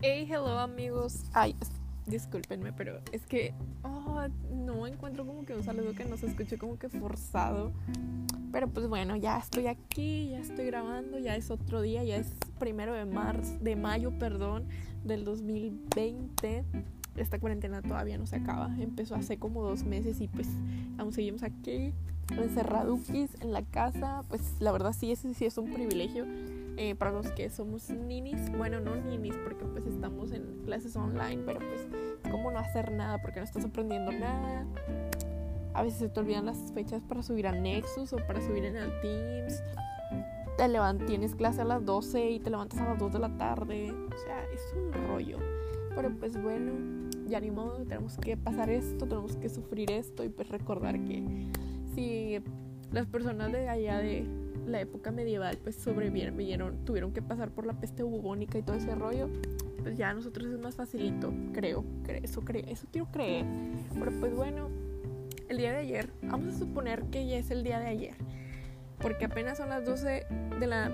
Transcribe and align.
Hey, 0.00 0.28
hello 0.30 0.56
amigos. 0.60 1.24
Ay, 1.32 1.56
discúlpenme, 2.06 2.72
pero 2.72 3.00
es 3.10 3.26
que 3.26 3.52
oh, 3.82 4.22
no 4.48 4.86
encuentro 4.86 5.26
como 5.26 5.44
que 5.44 5.54
un 5.54 5.64
saludo 5.64 5.92
que 5.92 6.04
no 6.04 6.16
se 6.16 6.26
escuche 6.26 6.56
como 6.56 6.78
que 6.78 6.88
forzado. 6.88 7.72
Pero 8.52 8.68
pues 8.68 8.86
bueno, 8.86 9.16
ya 9.16 9.38
estoy 9.38 9.66
aquí, 9.66 10.28
ya 10.30 10.38
estoy 10.38 10.66
grabando, 10.66 11.18
ya 11.18 11.34
es 11.34 11.50
otro 11.50 11.82
día, 11.82 12.04
ya 12.04 12.14
es 12.14 12.28
primero 12.60 12.94
de 12.94 13.06
marzo, 13.06 13.58
de 13.60 13.74
mayo, 13.74 14.16
perdón, 14.20 14.68
del 15.02 15.24
2020. 15.24 16.64
Esta 17.16 17.40
cuarentena 17.40 17.82
todavía 17.82 18.18
no 18.18 18.26
se 18.26 18.36
acaba, 18.36 18.72
empezó 18.78 19.16
hace 19.16 19.36
como 19.40 19.64
dos 19.64 19.82
meses 19.82 20.20
y 20.20 20.28
pues 20.28 20.46
aún 20.96 21.12
seguimos 21.12 21.42
aquí 21.42 21.92
encerraduquis 22.30 23.30
en 23.40 23.52
la 23.52 23.62
casa. 23.62 24.22
Pues 24.28 24.42
la 24.60 24.70
verdad 24.70 24.94
sí, 24.96 25.10
ese 25.10 25.34
sí 25.34 25.44
es 25.44 25.58
un 25.58 25.72
privilegio 25.72 26.24
eh, 26.80 26.94
para 26.94 27.10
los 27.10 27.32
que 27.32 27.50
somos 27.50 27.90
ninis, 27.90 28.52
bueno, 28.56 28.78
no 28.78 28.94
ninis 28.94 29.34
porque 29.42 29.64
pues 29.64 29.84
estamos 29.84 30.30
en 30.30 30.62
clases 30.64 30.94
online, 30.94 31.42
pero 31.44 31.58
pues 31.58 31.88
cómo 32.30 32.52
no 32.52 32.60
hacer 32.60 32.92
nada 32.92 33.20
porque 33.20 33.40
no 33.40 33.44
estás 33.44 33.64
aprendiendo 33.64 34.12
nada. 34.12 34.64
A 35.74 35.82
veces 35.82 35.98
se 35.98 36.08
te 36.08 36.20
olvidan 36.20 36.46
las 36.46 36.72
fechas 36.72 37.02
para 37.02 37.24
subir 37.24 37.48
a 37.48 37.52
Nexus 37.52 38.12
o 38.12 38.18
para 38.18 38.40
subir 38.40 38.64
en 38.64 38.76
el 38.76 38.92
Teams. 39.00 39.60
Te 40.56 41.04
tienes 41.06 41.34
clase 41.34 41.62
a 41.62 41.64
las 41.64 41.84
12 41.84 42.30
y 42.30 42.38
te 42.38 42.48
levantas 42.48 42.78
a 42.78 42.90
las 42.90 42.98
2 43.00 43.12
de 43.12 43.18
la 43.18 43.36
tarde. 43.36 43.90
O 43.90 44.18
sea, 44.18 44.44
es 44.44 44.60
un 44.76 44.92
rollo. 45.08 45.38
Pero 45.96 46.12
pues 46.20 46.40
bueno, 46.40 47.08
ya 47.26 47.40
ni 47.40 47.50
modo, 47.50 47.78
tenemos 47.86 48.16
que 48.18 48.36
pasar 48.36 48.70
esto, 48.70 49.06
tenemos 49.08 49.36
que 49.36 49.48
sufrir 49.48 49.90
esto 49.90 50.22
y 50.22 50.28
pues 50.28 50.48
recordar 50.48 51.02
que 51.02 51.48
si 51.94 52.40
las 52.92 53.06
personas 53.06 53.52
de 53.52 53.68
allá 53.68 53.98
de 53.98 54.24
la 54.66 54.80
época 54.80 55.10
medieval 55.10 55.58
pues 55.62 55.76
sobrevivieron, 55.76 56.84
tuvieron 56.84 57.12
que 57.12 57.22
pasar 57.22 57.50
por 57.50 57.66
la 57.66 57.74
peste 57.74 58.02
bubónica 58.02 58.58
y 58.58 58.62
todo 58.62 58.76
ese 58.76 58.94
rollo, 58.94 59.28
pues 59.82 59.96
ya 59.96 60.10
a 60.10 60.14
nosotros 60.14 60.52
es 60.52 60.58
más 60.58 60.76
facilito, 60.76 61.32
creo, 61.52 61.84
eso, 62.22 62.42
creo, 62.42 62.64
eso 62.66 62.86
quiero 62.92 63.10
creer. 63.10 63.46
Pero 63.98 64.12
pues 64.20 64.34
bueno, 64.34 64.68
el 65.48 65.56
día 65.56 65.72
de 65.72 65.78
ayer, 65.78 66.10
vamos 66.22 66.54
a 66.54 66.58
suponer 66.58 67.04
que 67.04 67.26
ya 67.26 67.38
es 67.38 67.50
el 67.50 67.64
día 67.64 67.78
de 67.78 67.86
ayer, 67.86 68.14
porque 69.00 69.24
apenas 69.24 69.58
son 69.58 69.70
las 69.70 69.84
12 69.84 70.26
de 70.60 70.66
la 70.66 70.90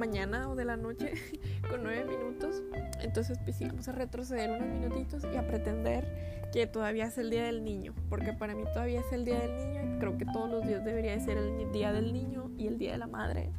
mañana 0.00 0.48
o 0.48 0.56
de 0.56 0.64
la 0.64 0.76
noche 0.76 1.12
con 1.70 1.84
9 1.84 2.06
minutos, 2.06 2.62
entonces 3.00 3.38
pues 3.44 3.56
sí, 3.56 3.66
vamos 3.66 3.86
a 3.86 3.92
retroceder 3.92 4.50
unos 4.50 4.68
minutitos 4.68 5.22
y 5.32 5.36
a 5.36 5.46
pretender 5.46 6.40
que 6.52 6.66
todavía 6.66 7.06
es 7.06 7.18
el 7.18 7.30
día 7.30 7.44
del 7.44 7.62
niño, 7.62 7.94
porque 8.08 8.32
para 8.32 8.54
mí 8.54 8.64
todavía 8.72 9.00
es 9.00 9.12
el 9.12 9.24
día 9.24 9.38
del 9.38 9.56
niño 9.56 9.94
y 9.94 9.98
creo 9.98 10.18
que 10.18 10.24
todos 10.24 10.50
los 10.50 10.66
días 10.66 10.84
debería 10.84 11.12
de 11.12 11.20
ser 11.20 11.36
el 11.36 11.70
día 11.70 11.92
del 11.92 12.12
niño 12.12 12.50
y 12.58 12.66
el 12.66 12.78
día 12.78 12.92
de 12.92 12.98
la 12.98 13.06
madre. 13.06 13.50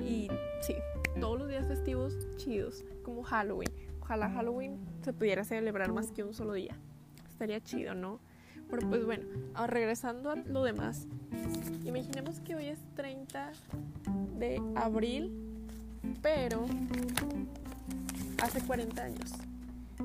Y 0.00 0.28
sí, 0.60 0.74
todos 1.20 1.38
los 1.38 1.48
días 1.48 1.66
festivos 1.66 2.14
chidos, 2.36 2.84
como 3.02 3.22
Halloween. 3.24 3.70
Ojalá 4.00 4.30
Halloween 4.30 4.78
se 5.02 5.12
pudiera 5.12 5.44
celebrar 5.44 5.92
más 5.92 6.12
que 6.12 6.22
un 6.22 6.34
solo 6.34 6.54
día. 6.54 6.76
Estaría 7.28 7.60
chido, 7.60 7.94
¿no? 7.94 8.20
Pero 8.70 8.88
pues 8.88 9.04
bueno, 9.04 9.26
regresando 9.66 10.30
a 10.30 10.36
lo 10.36 10.62
demás. 10.62 11.06
Imaginemos 11.84 12.40
que 12.40 12.54
hoy 12.54 12.66
es 12.68 12.78
30 12.94 13.52
de 14.38 14.60
abril, 14.76 15.53
pero 16.22 16.66
hace 18.42 18.60
40 18.60 19.02
años. 19.02 19.32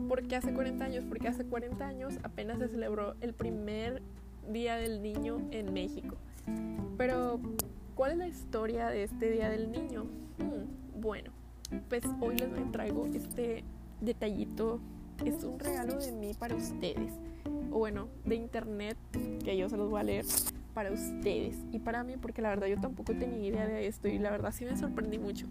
¿Por 0.08 0.28
qué 0.28 0.36
hace 0.36 0.54
40 0.54 0.84
años? 0.84 1.06
Porque 1.08 1.28
hace 1.28 1.46
40 1.46 1.86
años 1.86 2.14
apenas 2.24 2.60
se 2.60 2.68
celebró 2.70 3.16
el 3.22 3.34
primer 3.34 4.02
Día 4.50 4.76
del 4.76 5.02
Niño 5.02 5.42
en 5.52 5.74
México. 5.74 6.16
Pero, 6.98 7.40
¿cuál 7.96 8.14
es 8.14 8.18
la 8.18 8.28
historia 8.28 8.88
de 8.90 9.04
este 9.04 9.30
Día 9.32 9.50
del 9.50 9.72
Niño? 9.72 10.06
Hmm, 10.38 11.00
bueno, 11.02 11.32
pues 11.88 12.04
hoy 12.20 12.38
les 12.38 12.72
traigo 12.72 13.08
este 13.14 13.64
detallito. 14.02 14.80
Es 15.24 15.44
un 15.44 15.60
regalo 15.60 15.96
de 15.96 16.12
mí 16.12 16.34
para 16.34 16.56
ustedes. 16.56 17.14
O 17.72 17.80
bueno, 17.80 18.08
de 18.26 18.36
internet, 18.36 18.98
que 19.44 19.56
yo 19.58 19.70
se 19.70 19.78
los 19.78 19.90
voy 19.90 20.00
a 20.00 20.04
leer 20.04 20.26
para 20.74 20.92
ustedes. 20.92 21.56
Y 21.72 21.80
para 21.80 22.04
mí, 22.04 22.16
porque 22.18 22.42
la 22.42 22.50
verdad 22.50 22.68
yo 22.68 22.80
tampoco 22.80 23.14
tenía 23.14 23.46
idea 23.46 23.68
de 23.68 23.88
esto 23.88 24.08
y 24.08 24.18
la 24.18 24.32
verdad 24.32 24.52
sí 24.52 24.66
me 24.66 24.78
sorprendí 24.78 25.20
mucho. 25.20 25.46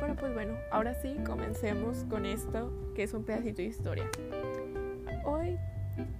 Pero 0.00 0.16
pues 0.16 0.32
bueno, 0.32 0.56
ahora 0.70 0.94
sí, 0.94 1.16
comencemos 1.26 2.04
con 2.08 2.24
esto, 2.26 2.72
que 2.94 3.02
es 3.02 3.12
un 3.12 3.24
pedacito 3.24 3.56
de 3.58 3.64
historia. 3.64 4.08
Hoy, 5.24 5.58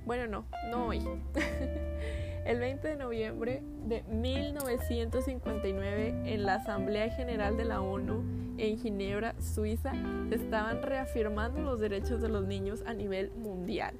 bueno, 0.05 0.27
no, 0.27 0.45
no 0.71 0.89
hoy. 0.89 1.01
El 2.45 2.59
20 2.59 2.89
de 2.89 2.97
noviembre 2.97 3.63
de 3.87 4.03
1959, 4.05 6.25
en 6.27 6.45
la 6.45 6.57
Asamblea 6.57 7.09
General 7.11 7.57
de 7.57 7.65
la 7.65 7.81
ONU 7.81 8.23
en 8.59 8.79
Ginebra, 8.79 9.35
Suiza, 9.41 9.93
se 10.29 10.35
estaban 10.35 10.83
reafirmando 10.83 11.63
los 11.63 11.81
derechos 11.81 12.21
de 12.21 12.29
los 12.29 12.47
niños 12.47 12.83
a 12.87 12.93
nivel 12.95 13.31
mundial. 13.33 13.95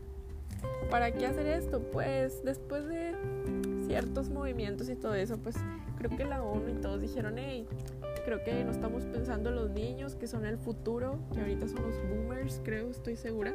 ¿Para 0.91 1.13
qué 1.13 1.27
hacer 1.27 1.47
esto? 1.47 1.81
Pues 1.93 2.45
después 2.45 2.87
de 2.87 3.15
ciertos 3.91 4.31
movimientos 4.31 4.89
y 4.89 4.95
todo 4.95 5.17
eso, 5.17 5.37
pues 5.39 5.57
creo 5.99 6.17
que 6.17 6.25
la 6.25 6.45
ONU 6.45 6.69
y 6.69 6.81
todos 6.81 7.01
dijeron, 7.01 7.35
hey, 7.39 7.67
creo 8.25 8.45
que 8.45 8.63
no 8.65 8.71
estamos 8.71 9.05
pensando 9.05 9.49
en 9.49 9.57
los 9.57 9.71
niños, 9.71 10.15
que 10.15 10.29
son 10.29 10.47
el 10.47 10.59
futuro, 10.59 11.19
que 11.33 11.41
ahorita 11.41 11.67
son 11.67 11.83
los 11.83 11.97
boomers, 12.09 12.61
creo, 12.63 12.89
estoy 12.89 13.17
segura. 13.17 13.53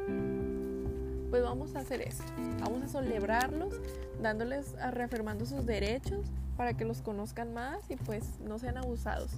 Pues 1.30 1.42
vamos 1.42 1.74
a 1.74 1.78
hacer 1.78 2.02
eso. 2.02 2.22
Vamos 2.60 2.82
a 2.82 2.88
celebrarlos, 2.88 3.80
dándoles, 4.20 4.74
reafirmando 4.90 5.46
sus 5.46 5.64
derechos 5.64 6.26
para 6.58 6.74
que 6.74 6.84
los 6.84 7.00
conozcan 7.00 7.54
más 7.54 7.90
y 7.90 7.96
pues 7.96 8.38
no 8.46 8.58
sean 8.58 8.76
abusados. 8.76 9.30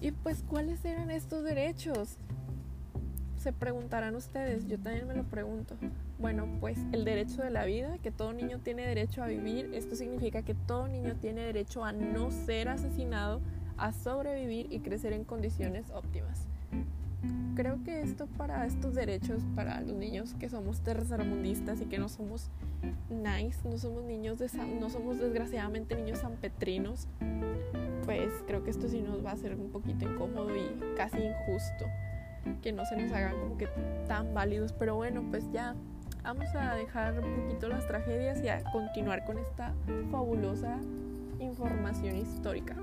Y 0.00 0.10
pues, 0.10 0.42
¿cuáles 0.48 0.84
eran 0.84 1.12
estos 1.12 1.44
derechos? 1.44 2.16
Se 3.38 3.52
preguntarán 3.52 4.16
ustedes, 4.16 4.66
yo 4.66 4.80
también 4.80 5.06
me 5.06 5.14
lo 5.14 5.22
pregunto. 5.22 5.76
Bueno, 6.18 6.48
pues 6.58 6.78
el 6.92 7.04
derecho 7.04 7.42
de 7.42 7.50
la 7.50 7.64
vida, 7.64 7.98
que 7.98 8.10
todo 8.10 8.32
niño 8.32 8.58
tiene 8.58 8.84
derecho 8.84 9.22
a 9.22 9.28
vivir. 9.28 9.70
Esto 9.72 9.94
significa 9.94 10.42
que 10.42 10.54
todo 10.54 10.88
niño 10.88 11.14
tiene 11.14 11.42
derecho 11.42 11.84
a 11.84 11.92
no 11.92 12.32
ser 12.32 12.68
asesinado 12.68 13.40
a 13.76 13.92
sobrevivir 13.92 14.66
y 14.72 14.80
crecer 14.80 15.12
en 15.12 15.22
condiciones 15.22 15.90
óptimas. 15.90 16.48
Creo 17.54 17.82
que 17.84 18.02
esto 18.02 18.26
para 18.36 18.66
estos 18.66 18.94
derechos, 18.94 19.42
para 19.54 19.80
los 19.80 19.94
niños 19.94 20.34
que 20.34 20.48
somos 20.48 20.80
tercermundistas 20.80 21.80
y 21.80 21.86
que 21.86 21.98
no 21.98 22.08
somos 22.08 22.50
nice, 23.10 23.68
no 23.68 23.78
somos 23.78 24.04
niños 24.04 24.38
de 24.38 24.48
no 24.80 24.90
somos 24.90 25.18
desgraciadamente 25.18 25.96
niños 25.96 26.18
sanpetrinos, 26.18 27.08
pues 28.04 28.30
creo 28.46 28.62
que 28.62 28.70
esto 28.70 28.88
sí 28.88 29.02
nos 29.02 29.24
va 29.24 29.32
a 29.32 29.36
ser 29.36 29.54
un 29.56 29.70
poquito 29.70 30.04
incómodo 30.04 30.56
y 30.56 30.96
casi 30.96 31.18
injusto 31.18 31.86
que 32.62 32.72
no 32.72 32.84
se 32.86 32.96
nos 32.96 33.12
hagan 33.12 33.38
como 33.40 33.58
que 33.58 33.68
tan 34.06 34.32
válidos, 34.34 34.72
pero 34.72 34.96
bueno, 34.96 35.24
pues 35.30 35.44
ya 35.52 35.74
vamos 36.28 36.54
a 36.54 36.74
dejar 36.74 37.18
un 37.20 37.36
poquito 37.36 37.70
las 37.70 37.86
tragedias 37.86 38.42
y 38.44 38.48
a 38.48 38.62
continuar 38.64 39.24
con 39.24 39.38
esta 39.38 39.72
fabulosa 40.10 40.76
información 41.40 42.16
histórica. 42.16 42.76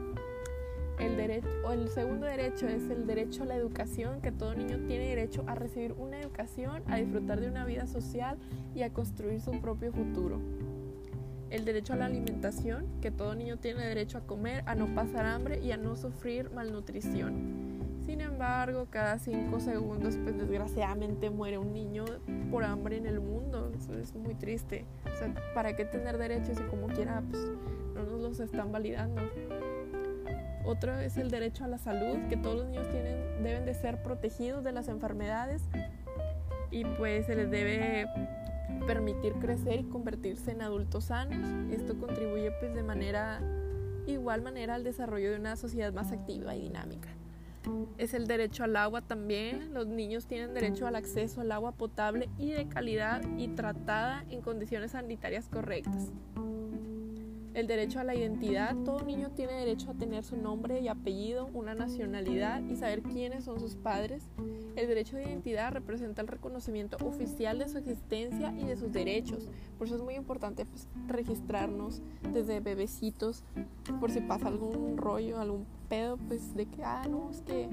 El, 0.98 1.16
derecho, 1.16 1.72
el 1.72 1.88
segundo 1.90 2.26
derecho 2.26 2.68
es 2.68 2.90
el 2.90 3.06
derecho 3.06 3.44
a 3.44 3.46
la 3.46 3.56
educación, 3.56 4.20
que 4.20 4.32
todo 4.32 4.56
niño 4.56 4.80
tiene 4.88 5.10
derecho 5.10 5.44
a 5.46 5.54
recibir 5.54 5.92
una 5.92 6.20
educación, 6.20 6.82
a 6.88 6.96
disfrutar 6.96 7.40
de 7.40 7.48
una 7.48 7.66
vida 7.66 7.86
social 7.86 8.40
y 8.74 8.82
a 8.82 8.92
construir 8.92 9.40
su 9.40 9.52
propio 9.62 9.94
futuro. 9.94 10.40
El 11.52 11.66
derecho 11.66 11.94
a 11.94 11.98
la 11.98 12.08
alimentación, 12.08 12.88
que 13.00 13.12
todo 13.12 13.36
niño 13.36 13.58
tiene 13.58 13.86
derecho 13.86 14.18
a 14.18 14.22
comer, 14.22 14.64
a 14.66 14.74
no 14.74 14.88
pasar 14.96 15.24
hambre 15.28 15.60
y 15.60 15.72
a 15.72 15.78
no 15.78 15.96
sufrir 15.96 16.50
malnutrición. 16.50 17.65
Sin 18.06 18.22
embargo, 18.22 18.88
cada 18.90 19.18
cinco 19.18 19.60
segundos, 19.60 20.16
pues 20.22 20.38
desgraciadamente 20.38 21.30
muere 21.30 21.58
un 21.58 21.74
niño 21.74 22.06
por 22.52 22.64
hambre 22.64 22.98
en 22.98 23.08
el 23.08 23.20
mundo. 23.20 23.72
Eso 23.76 23.98
es 23.98 24.14
muy 24.16 24.36
triste. 24.36 24.86
O 25.12 25.18
sea, 25.18 25.34
¿para 25.54 25.76
qué 25.76 25.86
tener 25.86 26.18
derechos 26.18 26.58
si 26.58 26.64
como 26.64 26.88
quiera 26.88 27.24
pues, 27.30 27.42
no 27.96 28.04
nos 28.04 28.22
los 28.22 28.40
están 28.40 28.72
validando? 28.72 29.22
Otro 30.66 30.98
es 31.00 31.18
el 31.18 31.30
derecho 31.30 31.64
a 31.64 31.68
la 31.68 31.78
salud, 31.78 32.28
que 32.30 32.38
todos 32.38 32.58
los 32.58 32.68
niños 32.68 32.90
tienen, 32.90 33.44
deben 33.44 33.66
de 33.66 33.74
ser 33.74 34.02
protegidos 34.02 34.64
de 34.64 34.72
las 34.72 34.88
enfermedades 34.88 35.64
y 36.72 36.84
pues 36.84 37.28
se 37.28 37.36
les 37.36 37.50
debe 37.50 38.08
permitir 38.88 39.34
crecer 39.34 39.80
y 39.80 39.84
convertirse 39.84 40.52
en 40.52 40.62
adultos 40.62 41.06
sanos. 41.06 41.72
Esto 41.72 41.98
contribuye 42.00 42.52
pues 42.60 42.74
de 42.74 42.84
manera 42.84 43.42
igual 44.08 44.42
manera 44.42 44.76
al 44.76 44.84
desarrollo 44.84 45.32
de 45.32 45.40
una 45.40 45.56
sociedad 45.56 45.94
más 45.94 46.12
activa 46.12 46.56
y 46.56 46.62
dinámica. 46.62 47.10
Es 47.98 48.14
el 48.14 48.28
derecho 48.28 48.64
al 48.64 48.76
agua 48.76 49.02
también. 49.02 49.74
Los 49.74 49.88
niños 49.88 50.28
tienen 50.28 50.54
derecho 50.54 50.88
al 50.88 50.96
acceso 50.96 51.42
al 51.42 51.52
agua 51.52 51.72
potable 51.72 52.30
y 52.38 52.52
de 52.52 52.68
calidad 52.68 53.22
y 53.38 53.50
tratada 53.50 54.26
en 54.30 54.42
condiciones 54.42 54.92
sanitarias 54.92 55.50
correctas. 55.50 56.12
El 57.56 57.68
derecho 57.68 58.02
a 58.02 58.04
la 58.04 58.14
identidad. 58.14 58.76
Todo 58.84 59.02
niño 59.06 59.32
tiene 59.32 59.54
derecho 59.54 59.90
a 59.90 59.94
tener 59.94 60.26
su 60.26 60.36
nombre 60.36 60.82
y 60.82 60.90
apellido, 60.90 61.50
una 61.54 61.74
nacionalidad 61.74 62.62
y 62.70 62.76
saber 62.76 63.02
quiénes 63.02 63.46
son 63.46 63.62
sus 63.62 63.76
padres. 63.76 64.28
El 64.76 64.88
derecho 64.90 65.16
de 65.16 65.24
identidad 65.24 65.72
representa 65.72 66.22
el 66.22 66.28
reconocimiento 66.28 66.98
oficial 67.06 67.58
de 67.58 67.70
su 67.70 67.78
existencia 67.78 68.54
y 68.58 68.66
de 68.66 68.76
sus 68.76 68.92
derechos. 68.92 69.48
Por 69.78 69.88
eso 69.88 69.96
es 69.96 70.02
muy 70.02 70.16
importante 70.16 70.66
pues, 70.66 70.90
registrarnos 71.08 72.02
desde 72.34 72.60
bebecitos, 72.60 73.46
por 74.02 74.12
si 74.12 74.20
pasa 74.20 74.50
algún 74.50 74.98
rollo, 74.98 75.40
algún 75.40 75.66
pedo, 75.88 76.18
pues 76.18 76.56
de 76.56 76.66
que, 76.66 76.84
ah, 76.84 77.08
no, 77.10 77.32
es 77.32 77.42
que 77.42 77.70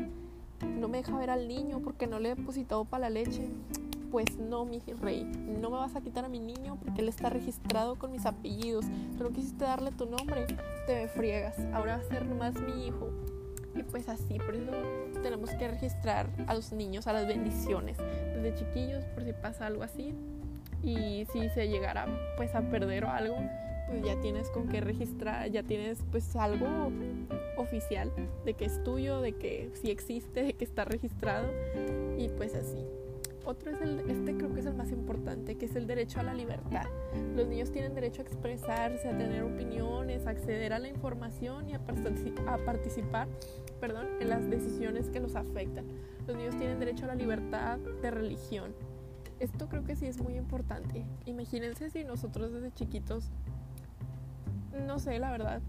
no 0.64 0.86
me 0.86 0.98
deja 0.98 1.18
ver 1.18 1.30
al 1.30 1.48
niño 1.48 1.80
porque 1.82 2.06
no 2.06 2.20
le 2.20 2.30
he 2.30 2.34
depositado 2.36 2.84
para 2.84 3.10
la 3.10 3.10
leche. 3.10 3.50
Pues 4.12 4.36
no, 4.36 4.66
mi 4.66 4.78
rey, 5.00 5.24
no 5.24 5.70
me 5.70 5.78
vas 5.78 5.96
a 5.96 6.02
quitar 6.02 6.26
a 6.26 6.28
mi 6.28 6.38
niño 6.38 6.76
porque 6.78 7.00
él 7.00 7.08
está 7.08 7.30
registrado 7.30 7.96
con 7.96 8.12
mis 8.12 8.26
apellidos. 8.26 8.84
Pero 9.16 9.30
quisiste 9.30 9.64
darle 9.64 9.90
tu 9.90 10.04
nombre, 10.04 10.44
te 10.86 10.94
me 10.94 11.08
friegas. 11.08 11.58
Ahora 11.72 11.96
va 11.96 12.02
a 12.02 12.04
ser 12.04 12.26
más 12.26 12.60
mi 12.60 12.86
hijo. 12.86 13.08
Y 13.74 13.82
pues 13.84 14.10
así, 14.10 14.38
por 14.38 14.54
eso 14.54 14.70
tenemos 15.22 15.48
que 15.52 15.66
registrar 15.66 16.28
a 16.46 16.52
los 16.52 16.72
niños, 16.72 17.06
a 17.06 17.14
las 17.14 17.26
bendiciones, 17.26 17.96
desde 17.96 18.54
chiquillos, 18.54 19.02
por 19.06 19.24
si 19.24 19.32
pasa 19.32 19.66
algo 19.66 19.82
así. 19.82 20.14
Y 20.82 21.26
si 21.32 21.48
se 21.48 21.68
llegara 21.68 22.06
pues 22.36 22.54
a 22.54 22.60
perder 22.60 23.06
o 23.06 23.08
algo, 23.08 23.36
pues 23.88 24.04
ya 24.04 24.20
tienes 24.20 24.50
con 24.50 24.68
qué 24.68 24.82
registrar, 24.82 25.50
ya 25.50 25.62
tienes 25.62 26.00
pues 26.10 26.36
algo 26.36 26.92
oficial 27.56 28.12
de 28.44 28.52
que 28.52 28.66
es 28.66 28.84
tuyo, 28.84 29.22
de 29.22 29.32
que 29.32 29.70
sí 29.80 29.90
existe, 29.90 30.42
de 30.42 30.52
que 30.52 30.66
está 30.66 30.84
registrado 30.84 31.46
y 32.18 32.28
pues 32.28 32.54
así. 32.54 32.84
Otro 33.44 33.70
es 33.70 33.80
el, 33.80 34.08
este 34.08 34.36
creo 34.36 34.52
que 34.52 34.60
es 34.60 34.66
el 34.66 34.74
más 34.74 34.92
importante, 34.92 35.56
que 35.56 35.66
es 35.66 35.74
el 35.74 35.86
derecho 35.86 36.20
a 36.20 36.22
la 36.22 36.34
libertad. 36.34 36.84
Los 37.34 37.48
niños 37.48 37.72
tienen 37.72 37.94
derecho 37.94 38.22
a 38.22 38.24
expresarse, 38.24 39.08
a 39.08 39.18
tener 39.18 39.42
opiniones, 39.42 40.26
a 40.26 40.30
acceder 40.30 40.72
a 40.72 40.78
la 40.78 40.88
información 40.88 41.68
y 41.68 41.74
a, 41.74 41.80
a 42.46 42.58
participar 42.58 43.26
perdón, 43.82 44.06
en 44.20 44.28
las 44.28 44.48
decisiones 44.48 45.08
que 45.08 45.18
los 45.18 45.34
afectan. 45.34 45.84
Los 46.28 46.36
niños 46.36 46.56
tienen 46.56 46.78
derecho 46.78 47.04
a 47.04 47.08
la 47.08 47.14
libertad 47.16 47.78
de 47.78 48.12
religión. 48.12 48.72
Esto 49.40 49.68
creo 49.68 49.82
que 49.82 49.96
sí 49.96 50.06
es 50.06 50.18
muy 50.22 50.36
importante. 50.36 51.04
Imagínense 51.26 51.90
si 51.90 52.04
nosotros 52.04 52.52
desde 52.52 52.70
chiquitos, 52.70 53.32
no 54.86 55.00
sé, 55.00 55.18
la 55.18 55.32
verdad, 55.32 55.60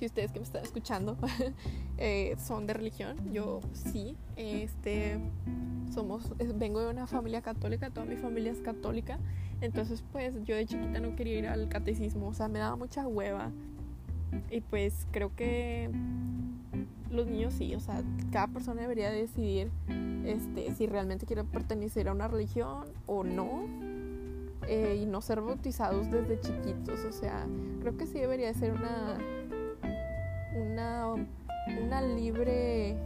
si 0.00 0.06
ustedes 0.06 0.32
que 0.32 0.38
me 0.38 0.44
están 0.44 0.64
escuchando 0.64 1.18
eh, 1.98 2.34
son 2.38 2.66
de 2.66 2.72
religión, 2.72 3.18
yo 3.34 3.60
sí, 3.74 4.16
este, 4.36 5.20
somos, 5.92 6.32
vengo 6.54 6.80
de 6.80 6.90
una 6.90 7.06
familia 7.06 7.42
católica, 7.42 7.90
toda 7.90 8.06
mi 8.06 8.16
familia 8.16 8.50
es 8.50 8.60
católica, 8.60 9.18
entonces 9.60 10.02
pues 10.10 10.42
yo 10.44 10.56
de 10.56 10.64
chiquita 10.64 11.00
no 11.00 11.14
quería 11.16 11.38
ir 11.38 11.46
al 11.48 11.68
catecismo, 11.68 12.28
o 12.28 12.34
sea, 12.34 12.48
me 12.48 12.60
daba 12.60 12.76
mucha 12.76 13.06
hueva 13.06 13.50
y 14.50 14.62
pues 14.62 15.06
creo 15.10 15.36
que 15.36 15.90
los 17.10 17.26
niños 17.26 17.52
sí, 17.52 17.74
o 17.74 17.80
sea, 17.80 18.02
cada 18.32 18.46
persona 18.46 18.80
debería 18.80 19.10
decidir 19.10 19.70
este, 20.24 20.74
si 20.76 20.86
realmente 20.86 21.26
quiere 21.26 21.44
pertenecer 21.44 22.08
a 22.08 22.12
una 22.12 22.26
religión 22.26 22.86
o 23.06 23.22
no. 23.22 23.90
Eh, 24.68 25.00
y 25.02 25.06
no 25.06 25.20
ser 25.20 25.40
bautizados 25.40 26.10
desde 26.12 26.38
chiquitos, 26.38 27.04
o 27.04 27.12
sea, 27.12 27.46
creo 27.80 27.96
que 27.96 28.06
sí 28.06 28.20
debería 28.20 28.52
ser 28.54 28.72
una, 28.72 29.18
una, 30.54 31.14
una 31.82 32.02
libre 32.02 32.96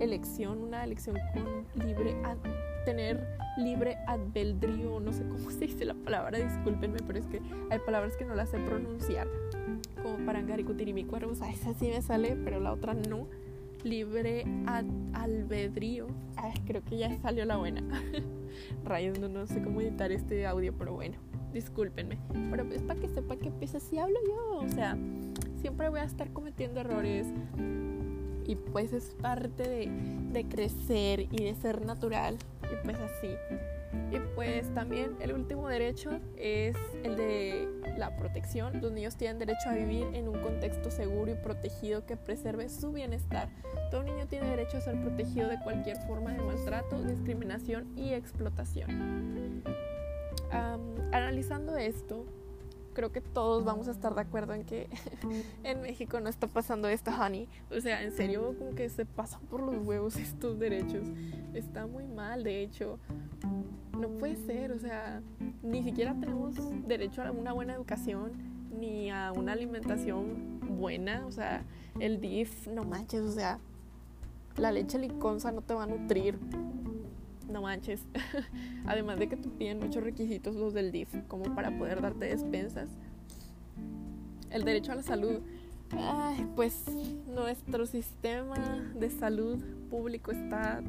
elección, 0.00 0.62
una 0.62 0.84
elección 0.84 1.16
con 1.32 1.86
libre, 1.86 2.16
tener 2.84 3.26
libre 3.58 3.96
albedrío, 4.06 5.00
no 5.00 5.12
sé 5.12 5.24
cómo 5.24 5.50
se 5.50 5.66
dice 5.66 5.84
la 5.84 5.94
palabra, 5.94 6.38
discúlpenme, 6.38 6.98
pero 7.06 7.18
es 7.18 7.26
que 7.26 7.40
hay 7.70 7.78
palabras 7.80 8.16
que 8.16 8.24
no 8.24 8.34
las 8.34 8.50
sé 8.50 8.58
pronunciar 8.58 9.28
como 10.04 10.24
Parangaricutirimícuaro, 10.26 11.30
o 11.30 11.34
sea, 11.34 11.50
esa 11.50 11.72
sí 11.74 11.88
me 11.88 12.02
sale, 12.02 12.36
pero 12.44 12.60
la 12.60 12.72
otra 12.72 12.94
no. 12.94 13.26
Libre 13.82 14.46
albedrío. 15.12 16.06
creo 16.66 16.82
que 16.84 16.96
ya 16.96 17.18
salió 17.20 17.44
la 17.44 17.58
buena. 17.58 17.82
Rayos, 18.84 19.18
no, 19.18 19.46
sé 19.46 19.62
cómo 19.62 19.82
editar 19.82 20.10
este 20.10 20.46
audio, 20.46 20.72
pero 20.72 20.94
bueno, 20.94 21.16
discúlpenme. 21.52 22.18
Pero 22.50 22.64
es 22.72 22.82
para 22.82 22.98
que 22.98 23.08
sepa 23.08 23.36
que 23.36 23.50
pues 23.50 23.74
así 23.74 23.98
hablo 23.98 24.18
yo. 24.26 24.58
O 24.60 24.68
sea, 24.68 24.96
siempre 25.64 25.88
voy 25.88 26.00
a 26.00 26.04
estar 26.04 26.30
cometiendo 26.34 26.80
errores. 26.80 27.26
Y 28.44 28.54
pues 28.54 28.92
es 28.92 29.16
parte 29.22 29.66
de, 29.66 29.88
de 30.30 30.46
crecer 30.46 31.20
y 31.20 31.42
de 31.42 31.54
ser 31.54 31.86
natural. 31.86 32.36
Y 32.70 32.84
pues 32.84 32.98
así. 32.98 33.30
Y 34.12 34.18
pues 34.34 34.68
también 34.74 35.16
el 35.20 35.32
último 35.32 35.66
derecho 35.66 36.20
es 36.36 36.76
el 37.02 37.16
de 37.16 37.66
la 37.96 38.14
protección. 38.14 38.78
Los 38.82 38.92
niños 38.92 39.16
tienen 39.16 39.38
derecho 39.38 39.70
a 39.70 39.72
vivir 39.72 40.06
en 40.12 40.28
un 40.28 40.38
contexto 40.42 40.90
seguro 40.90 41.32
y 41.32 41.34
protegido 41.36 42.04
que 42.04 42.18
preserve 42.18 42.68
su 42.68 42.92
bienestar. 42.92 43.48
Todo 43.90 44.02
niño 44.02 44.26
tiene 44.26 44.46
derecho 44.50 44.76
a 44.76 44.80
ser 44.82 45.00
protegido 45.00 45.48
de 45.48 45.58
cualquier 45.60 45.96
forma 46.06 46.34
de 46.34 46.42
maltrato, 46.42 47.02
discriminación 47.02 47.90
y 47.96 48.12
explotación. 48.12 49.64
analizando 51.10 51.78
esto, 51.78 52.26
creo 52.94 53.12
que 53.12 53.20
todos 53.20 53.64
vamos 53.64 53.88
a 53.88 53.90
estar 53.90 54.14
de 54.14 54.20
acuerdo 54.20 54.54
en 54.54 54.64
que 54.64 54.88
en 55.64 55.82
México 55.82 56.20
no 56.20 56.28
está 56.28 56.46
pasando 56.46 56.88
esto, 56.88 57.10
honey. 57.10 57.48
O 57.70 57.80
sea, 57.80 58.02
en 58.02 58.12
serio, 58.12 58.54
como 58.58 58.74
que 58.74 58.88
se 58.88 59.04
pasan 59.04 59.40
por 59.42 59.60
los 59.60 59.76
huevos 59.84 60.16
estos 60.16 60.58
derechos. 60.58 61.08
Está 61.52 61.86
muy 61.86 62.06
mal, 62.06 62.44
de 62.44 62.62
hecho 62.62 62.98
no 63.98 64.08
puede 64.08 64.36
ser, 64.36 64.72
o 64.72 64.78
sea, 64.78 65.22
ni 65.62 65.82
siquiera 65.82 66.14
tenemos 66.18 66.54
derecho 66.86 67.22
a 67.22 67.30
una 67.30 67.52
buena 67.52 67.74
educación 67.74 68.32
ni 68.78 69.10
a 69.10 69.32
una 69.32 69.52
alimentación 69.52 70.58
buena, 70.60 71.24
o 71.26 71.30
sea, 71.30 71.64
el 72.00 72.20
DIF, 72.20 72.66
no 72.68 72.84
manches, 72.84 73.20
o 73.20 73.30
sea, 73.30 73.58
la 74.56 74.72
leche 74.72 74.98
liconza 74.98 75.52
no 75.52 75.62
te 75.62 75.74
va 75.74 75.84
a 75.84 75.86
nutrir, 75.86 76.38
no 77.48 77.62
manches. 77.62 78.00
Además 78.86 79.18
de 79.18 79.28
que 79.28 79.36
te 79.36 79.48
piden 79.48 79.80
muchos 79.80 80.02
requisitos 80.02 80.54
los 80.54 80.74
del 80.74 80.92
DIF, 80.92 81.08
como 81.28 81.54
para 81.54 81.76
poder 81.76 82.00
darte 82.00 82.26
despensas. 82.26 82.88
El 84.50 84.64
derecho 84.64 84.92
a 84.92 84.96
la 84.96 85.02
salud. 85.02 85.40
Ay, 85.90 86.46
pues 86.56 86.84
nuestro 87.26 87.86
sistema 87.86 88.56
de 88.94 89.10
salud 89.10 89.62
público 89.90 90.32
está 90.32 90.82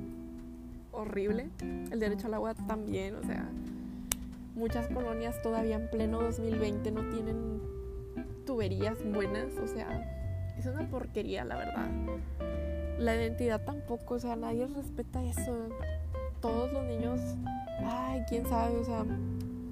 horrible. 0.91 1.49
El 1.91 1.99
derecho 1.99 2.27
al 2.27 2.35
agua 2.35 2.53
también, 2.53 3.15
o 3.15 3.23
sea, 3.23 3.49
muchas 4.55 4.87
colonias 4.87 5.41
todavía 5.41 5.75
en 5.75 5.89
pleno 5.89 6.21
2020 6.21 6.91
no 6.91 7.07
tienen 7.09 7.61
tuberías 8.45 8.97
buenas, 9.03 9.57
o 9.57 9.67
sea, 9.67 10.53
es 10.57 10.65
una 10.65 10.89
porquería, 10.89 11.43
la 11.43 11.57
verdad. 11.57 11.89
La 12.97 13.15
identidad 13.15 13.63
tampoco, 13.65 14.15
o 14.15 14.19
sea, 14.19 14.35
nadie 14.35 14.67
respeta 14.67 15.23
eso. 15.23 15.69
Todos 16.41 16.71
los 16.71 16.83
niños, 16.85 17.19
ay, 17.83 18.23
quién 18.27 18.45
sabe, 18.47 18.77
o 18.77 18.85
sea, 18.85 19.05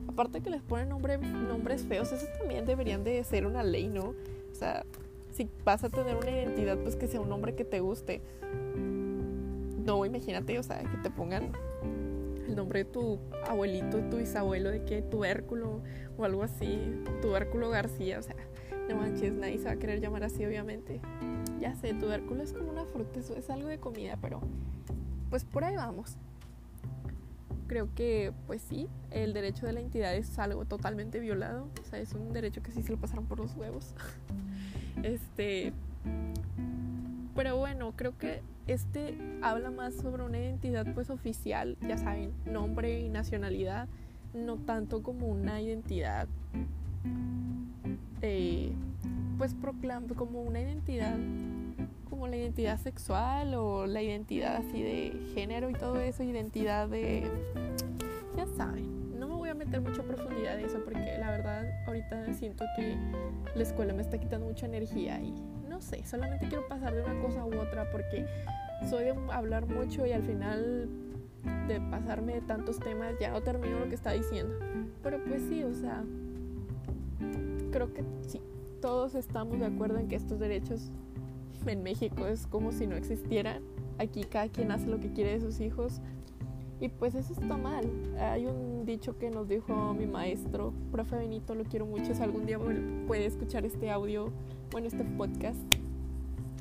aparte 0.07 0.41
que 0.41 0.49
les 0.49 0.61
ponen 0.61 0.89
nombres 0.89 1.83
feos, 1.83 2.11
esos 2.11 2.31
también 2.37 2.65
deberían 2.65 3.03
de 3.03 3.23
ser 3.23 3.45
una 3.45 3.63
ley, 3.63 3.87
¿no? 3.87 4.13
O 4.51 4.55
sea, 4.55 4.85
si 5.33 5.49
vas 5.63 5.83
a 5.83 5.89
tener 5.89 6.15
una 6.15 6.29
identidad, 6.29 6.77
pues 6.77 6.95
que 6.95 7.07
sea 7.07 7.21
un 7.21 7.29
nombre 7.29 7.55
que 7.55 7.65
te 7.65 7.79
guste. 7.79 8.21
No, 9.85 10.05
imagínate, 10.05 10.57
o 10.59 10.63
sea, 10.63 10.79
que 10.79 10.97
te 10.97 11.09
pongan 11.09 11.51
el 12.47 12.55
nombre 12.55 12.83
de 12.83 12.85
tu 12.85 13.19
abuelito, 13.47 13.99
tu 14.09 14.17
bisabuelo, 14.17 14.69
de 14.69 14.85
que 14.85 15.01
tubérculo 15.01 15.81
o 16.17 16.23
algo 16.23 16.43
así, 16.43 16.79
tubérculo 17.21 17.69
García, 17.69 18.19
o 18.19 18.21
sea, 18.21 18.35
no 18.87 18.95
manches, 18.95 19.33
nadie 19.33 19.57
se 19.57 19.65
va 19.65 19.71
a 19.71 19.75
querer 19.77 19.99
llamar 19.99 20.23
así, 20.23 20.45
obviamente. 20.45 21.01
Ya 21.59 21.75
sé, 21.75 21.93
tubérculo 21.93 22.43
es 22.43 22.53
como 22.53 22.69
una 22.69 22.85
fruta, 22.85 23.19
eso 23.19 23.35
es 23.35 23.49
algo 23.49 23.67
de 23.67 23.79
comida, 23.79 24.17
pero 24.21 24.41
pues 25.29 25.43
por 25.43 25.63
ahí 25.63 25.75
vamos. 25.75 26.17
Creo 27.73 27.89
que, 27.95 28.31
pues 28.45 28.61
sí, 28.61 28.87
el 29.09 29.33
derecho 29.33 29.65
de 29.65 29.73
la 29.73 29.79
entidad 29.79 30.15
es 30.15 30.37
algo 30.37 30.63
totalmente 30.63 31.19
violado, 31.19 31.67
o 31.81 31.85
sea, 31.89 31.97
es 31.97 32.13
un 32.13 32.31
derecho 32.31 32.61
que 32.61 32.71
sí 32.71 32.83
se 32.83 32.91
lo 32.91 32.99
pasaron 32.99 33.25
por 33.25 33.39
los 33.39 33.55
huevos. 33.55 33.95
este, 35.01 35.73
pero 37.35 37.57
bueno, 37.57 37.91
creo 37.95 38.15
que 38.15 38.43
este 38.67 39.17
habla 39.41 39.71
más 39.71 39.95
sobre 39.95 40.21
una 40.21 40.37
identidad 40.37 40.85
pues 40.93 41.09
oficial, 41.09 41.75
ya 41.81 41.97
saben, 41.97 42.31
nombre 42.45 42.99
y 42.99 43.09
nacionalidad, 43.09 43.87
no 44.35 44.57
tanto 44.57 45.01
como 45.01 45.25
una 45.25 45.59
identidad 45.59 46.27
eh, 48.21 48.71
pues 49.39 49.55
proclama 49.55 50.13
como 50.15 50.43
una 50.43 50.61
identidad 50.61 51.17
como 52.07 52.27
la 52.27 52.37
identidad 52.37 52.79
sexual 52.79 53.55
o 53.55 53.87
la 53.87 54.03
identidad 54.03 54.57
así 54.57 54.83
de 54.83 55.31
género 55.33 55.71
y 55.71 55.73
todo 55.73 55.99
eso, 55.99 56.21
identidad 56.21 56.87
de 56.87 57.23
ya 58.35 58.45
saben, 58.47 59.19
no 59.19 59.27
me 59.27 59.35
voy 59.35 59.49
a 59.49 59.53
meter 59.53 59.81
mucho 59.81 60.03
profundidad 60.03 60.59
en 60.59 60.65
eso 60.65 60.79
porque 60.83 61.17
la 61.19 61.31
verdad 61.31 61.65
ahorita 61.87 62.33
siento 62.33 62.65
que 62.75 62.97
la 63.55 63.63
escuela 63.63 63.93
me 63.93 64.01
está 64.01 64.17
quitando 64.17 64.47
mucha 64.47 64.65
energía 64.65 65.19
y 65.21 65.33
sé, 65.83 66.03
solamente 66.05 66.47
quiero 66.47 66.67
pasar 66.67 66.95
de 66.95 67.03
una 67.03 67.21
cosa 67.21 67.45
u 67.45 67.59
otra 67.59 67.89
porque 67.91 68.25
soy 68.89 69.03
de 69.03 69.15
hablar 69.31 69.67
mucho 69.67 70.05
y 70.05 70.11
al 70.11 70.23
final 70.23 70.89
de 71.67 71.81
pasarme 71.91 72.35
de 72.35 72.41
tantos 72.41 72.79
temas 72.79 73.13
ya 73.19 73.31
no 73.31 73.41
termino 73.41 73.79
lo 73.79 73.89
que 73.89 73.95
está 73.95 74.11
diciendo. 74.11 74.55
Pero 75.03 75.23
pues 75.25 75.43
sí, 75.43 75.63
o 75.63 75.73
sea, 75.73 76.03
creo 77.71 77.93
que 77.93 78.03
sí, 78.21 78.41
todos 78.81 79.15
estamos 79.15 79.59
de 79.59 79.65
acuerdo 79.65 79.99
en 79.99 80.07
que 80.07 80.15
estos 80.15 80.39
derechos 80.39 80.91
en 81.65 81.83
México 81.83 82.25
es 82.25 82.47
como 82.47 82.71
si 82.71 82.87
no 82.87 82.95
existieran. 82.95 83.61
Aquí 83.99 84.23
cada 84.23 84.47
quien 84.47 84.71
hace 84.71 84.87
lo 84.87 84.99
que 84.99 85.11
quiere 85.11 85.33
de 85.33 85.41
sus 85.41 85.59
hijos. 85.59 86.01
Y 86.83 86.89
pues 86.89 87.15
eso 87.15 87.31
está 87.31 87.55
mal. 87.55 87.89
Hay 88.19 88.45
un 88.45 88.85
dicho 88.85 89.17
que 89.17 89.29
nos 89.29 89.47
dijo 89.47 89.93
mi 89.93 90.05
maestro, 90.05 90.73
profe 90.91 91.15
Benito, 91.15 91.55
lo 91.55 91.63
quiero 91.63 91.85
mucho. 91.85 92.13
Si 92.13 92.21
algún 92.21 92.45
día 92.45 92.59
puede 93.07 93.25
escuchar 93.25 93.65
este 93.65 93.89
audio, 93.89 94.31
bueno, 94.69 94.87
este 94.87 95.05
podcast, 95.05 95.61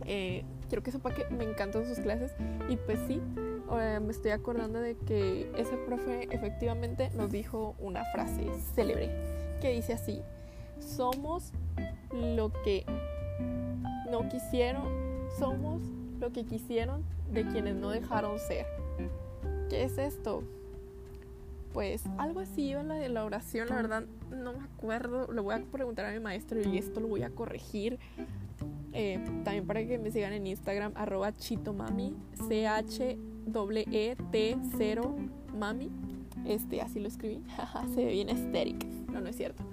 Eh, 0.04 0.44
quiero 0.68 0.82
que 0.82 0.90
sepa 0.90 1.12
que 1.12 1.24
me 1.34 1.44
encantan 1.44 1.84
sus 1.86 1.98
clases 1.98 2.32
y 2.68 2.76
pues 2.76 2.98
sí, 3.06 3.20
me 3.70 4.10
estoy 4.10 4.32
acordando 4.32 4.80
de 4.80 4.96
que 4.96 5.50
ese 5.56 5.76
profe 5.76 6.28
efectivamente 6.30 7.10
nos 7.16 7.30
dijo 7.30 7.76
una 7.78 8.04
frase 8.12 8.50
célebre 8.74 9.10
que 9.60 9.70
dice 9.70 9.92
así, 9.92 10.20
somos 10.80 11.52
lo 12.36 12.52
que 12.64 12.84
no 14.10 14.28
quisieron, 14.28 14.88
somos 15.38 15.82
lo 16.18 16.32
que 16.32 16.44
quisieron 16.44 17.04
de 17.30 17.46
quienes 17.46 17.76
no 17.76 17.90
dejaron 17.90 18.38
ser. 18.40 18.81
¿Qué 19.72 19.84
es 19.84 19.96
esto? 19.96 20.42
Pues 21.72 22.04
algo 22.18 22.40
así 22.40 22.68
iba 22.68 22.82
la 22.82 22.96
de 22.96 23.08
la 23.08 23.24
oración, 23.24 23.70
la 23.70 23.76
verdad 23.76 24.04
no 24.30 24.52
me 24.52 24.62
acuerdo, 24.64 25.32
le 25.32 25.40
voy 25.40 25.54
a 25.54 25.62
preguntar 25.62 26.04
a 26.04 26.12
mi 26.12 26.20
maestro 26.20 26.60
y 26.60 26.76
esto 26.76 27.00
lo 27.00 27.08
voy 27.08 27.22
a 27.22 27.30
corregir. 27.30 27.98
Eh, 28.92 29.18
también 29.44 29.66
para 29.66 29.82
que 29.86 29.98
me 29.98 30.10
sigan 30.10 30.34
en 30.34 30.46
Instagram, 30.46 30.92
arroba 30.94 31.32
chitomami, 31.32 32.14
C-H-E-T-0 32.48 33.16
mami. 35.58 35.90
Este, 36.44 36.82
así 36.82 37.00
lo 37.00 37.08
escribí, 37.08 37.42
se 37.94 38.04
ve 38.04 38.12
bien 38.12 38.28
estérica, 38.28 38.86
no, 39.10 39.22
no 39.22 39.28
es 39.30 39.36
cierto. 39.36 39.64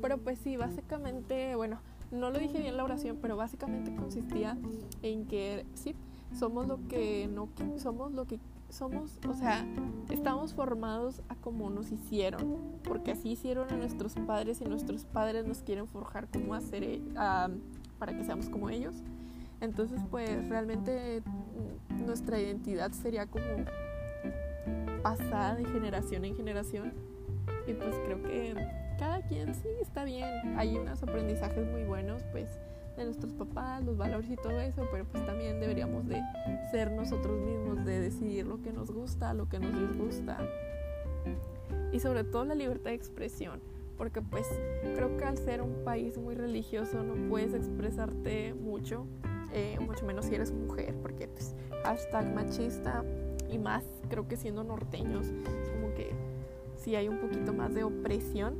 Pero 0.00 0.16
pues 0.16 0.38
sí, 0.38 0.56
básicamente, 0.56 1.56
bueno, 1.56 1.78
no 2.10 2.30
lo 2.30 2.38
dije 2.38 2.58
bien 2.58 2.78
la 2.78 2.84
oración, 2.84 3.18
pero 3.20 3.36
básicamente 3.36 3.94
consistía 3.94 4.56
en 5.02 5.26
que 5.26 5.66
sí, 5.74 5.94
somos 6.34 6.66
lo 6.66 6.78
que 6.88 7.28
no 7.28 7.48
somos 7.78 8.12
lo 8.12 8.26
que 8.26 8.38
somos, 8.68 9.20
o 9.28 9.34
sea, 9.34 9.64
estamos 10.10 10.52
formados 10.52 11.22
a 11.28 11.36
como 11.36 11.70
nos 11.70 11.92
hicieron, 11.92 12.58
porque 12.82 13.12
así 13.12 13.30
hicieron 13.30 13.70
a 13.70 13.76
nuestros 13.76 14.14
padres 14.14 14.60
y 14.60 14.64
nuestros 14.64 15.04
padres 15.04 15.46
nos 15.46 15.62
quieren 15.62 15.86
forjar 15.86 16.28
como 16.28 16.54
hacer 16.54 16.82
eh, 16.82 17.00
para 17.98 18.16
que 18.16 18.24
seamos 18.24 18.48
como 18.48 18.70
ellos. 18.70 18.96
Entonces, 19.60 20.00
pues 20.10 20.48
realmente 20.48 21.22
mm, 21.22 22.04
nuestra 22.04 22.40
identidad 22.40 22.90
sería 22.90 23.26
como 23.26 23.64
pasada 25.02 25.54
de 25.54 25.64
generación 25.66 26.24
en 26.24 26.34
generación. 26.34 26.92
Y 27.66 27.74
pues 27.74 27.94
creo 28.04 28.22
que 28.22 28.54
cada 28.98 29.22
quien 29.22 29.54
sí 29.54 29.68
está 29.80 30.04
bien. 30.04 30.58
Hay 30.58 30.76
unos 30.76 31.02
aprendizajes 31.02 31.70
muy 31.70 31.84
buenos, 31.84 32.22
pues 32.32 32.48
de 32.96 33.04
nuestros 33.04 33.32
papás, 33.32 33.84
los 33.84 33.96
valores 33.96 34.30
y 34.30 34.36
todo 34.36 34.60
eso, 34.60 34.86
pero 34.90 35.04
pues 35.04 35.24
también 35.26 35.60
deberíamos 35.60 36.06
de 36.06 36.22
ser 36.70 36.92
nosotros 36.92 37.40
mismos, 37.40 37.84
de 37.84 38.00
decidir 38.00 38.46
lo 38.46 38.62
que 38.62 38.72
nos 38.72 38.90
gusta, 38.90 39.34
lo 39.34 39.48
que 39.48 39.58
nos 39.58 39.72
disgusta. 39.78 40.38
Y 41.92 42.00
sobre 42.00 42.24
todo 42.24 42.44
la 42.44 42.54
libertad 42.54 42.90
de 42.90 42.96
expresión, 42.96 43.60
porque 43.96 44.22
pues 44.22 44.46
creo 44.94 45.16
que 45.16 45.24
al 45.24 45.38
ser 45.38 45.62
un 45.62 45.84
país 45.84 46.18
muy 46.18 46.34
religioso 46.34 47.02
no 47.02 47.28
puedes 47.28 47.54
expresarte 47.54 48.54
mucho, 48.54 49.06
eh, 49.52 49.78
mucho 49.80 50.04
menos 50.04 50.26
si 50.26 50.34
eres 50.34 50.52
mujer, 50.52 50.94
porque 51.02 51.28
pues 51.28 51.54
hashtag 51.84 52.34
machista 52.34 53.04
y 53.50 53.58
más 53.58 53.84
creo 54.08 54.26
que 54.26 54.36
siendo 54.36 54.64
norteños, 54.64 55.26
es 55.26 55.70
como 55.70 55.94
que 55.94 56.12
sí 56.76 56.96
hay 56.96 57.08
un 57.08 57.18
poquito 57.18 57.52
más 57.52 57.74
de 57.74 57.84
opresión, 57.84 58.54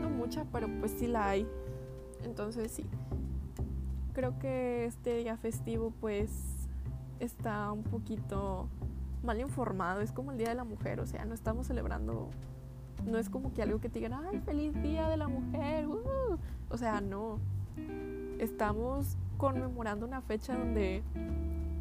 no 0.00 0.08
mucha, 0.08 0.46
pero 0.52 0.68
pues 0.80 0.92
sí 0.92 1.06
la 1.06 1.28
hay. 1.28 1.46
Entonces 2.24 2.72
sí, 2.72 2.84
creo 4.14 4.38
que 4.38 4.86
este 4.86 5.18
día 5.18 5.36
festivo 5.36 5.92
pues 6.00 6.30
está 7.20 7.70
un 7.72 7.82
poquito 7.82 8.68
mal 9.22 9.40
informado, 9.40 10.00
es 10.00 10.12
como 10.12 10.32
el 10.32 10.38
Día 10.38 10.48
de 10.48 10.54
la 10.54 10.64
Mujer, 10.64 11.00
o 11.00 11.06
sea, 11.06 11.24
no 11.24 11.34
estamos 11.34 11.66
celebrando, 11.66 12.30
no 13.06 13.18
es 13.18 13.30
como 13.30 13.52
que 13.52 13.62
algo 13.62 13.80
que 13.80 13.88
te 13.88 13.98
digan, 13.98 14.12
ay, 14.12 14.40
feliz 14.40 14.74
Día 14.82 15.08
de 15.08 15.16
la 15.16 15.28
Mujer, 15.28 15.86
uh". 15.86 16.38
o 16.68 16.76
sea, 16.76 17.00
no, 17.00 17.38
estamos 18.38 19.16
conmemorando 19.38 20.06
una 20.06 20.20
fecha 20.20 20.56
donde 20.56 21.02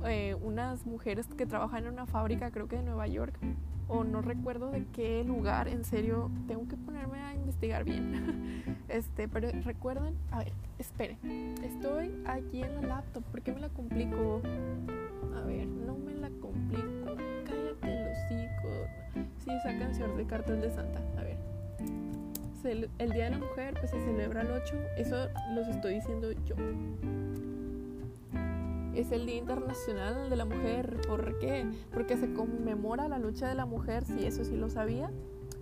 eh, 0.06 0.36
unas 0.42 0.86
mujeres 0.86 1.28
que 1.28 1.46
trabajan 1.46 1.86
en 1.86 1.94
una 1.94 2.06
fábrica, 2.06 2.52
creo 2.52 2.68
que 2.68 2.78
de 2.78 2.84
Nueva 2.84 3.08
York, 3.08 3.38
o 3.88 4.04
no 4.04 4.22
recuerdo 4.22 4.72
de 4.72 4.86
qué 4.94 5.24
lugar, 5.24 5.68
en 5.68 5.84
serio, 5.84 6.30
tengo 6.48 6.68
que 6.68 6.78
ponerme 6.78 7.20
a 7.20 7.34
investigar 7.34 7.84
bien. 7.84 8.63
Este, 8.90 9.28
pero 9.28 9.50
recuerden, 9.63 10.13
a 10.30 10.40
ver, 10.40 10.52
esperen, 10.78 11.18
estoy 11.63 12.13
aquí 12.25 12.62
en 12.62 12.75
la 12.75 12.82
laptop, 12.82 13.24
¿por 13.24 13.42
qué 13.42 13.52
me 13.52 13.62
la 13.62 13.70
complico? 13.70 14.42
A 15.36 15.42
ver, 15.42 15.66
no 15.66 15.98
me 15.98 16.13
la 16.13 16.30
complico, 16.42 17.16
cállate 17.46 18.04
los 18.04 18.32
hijos. 18.32 19.28
Sí, 19.40 19.50
esa 19.52 19.80
canción 19.80 20.16
de 20.16 20.25
Cartel 20.25 20.62
de 20.62 20.70
Santa, 20.70 21.00
a 21.18 21.24
ver. 21.24 21.38
El 22.63 23.12
Día 23.12 23.25
de 23.25 23.30
la 23.32 23.40
Mujer 23.40 23.74
pues 23.80 23.92
se 23.92 24.00
celebra 24.00 24.42
el 24.42 24.52
8, 24.52 24.75
eso 24.98 25.28
los 25.54 25.68
estoy 25.68 25.96
diciendo 25.96 26.32
yo 26.46 26.56
es 28.96 29.12
el 29.12 29.26
Día 29.26 29.38
Internacional 29.38 30.30
de 30.30 30.36
la 30.36 30.46
Mujer. 30.46 31.02
¿Por 31.08 31.38
qué? 31.40 31.66
Porque 31.94 32.18
se 32.18 32.34
conmemora 32.34 33.08
la 33.08 33.20
lucha 33.20 33.48
de 33.48 33.56
la 33.56 33.66
mujer, 33.66 34.06
si 34.06 34.26
eso 34.26 34.44
sí 34.44 34.56
lo 34.56 34.70
sabía, 34.70 35.12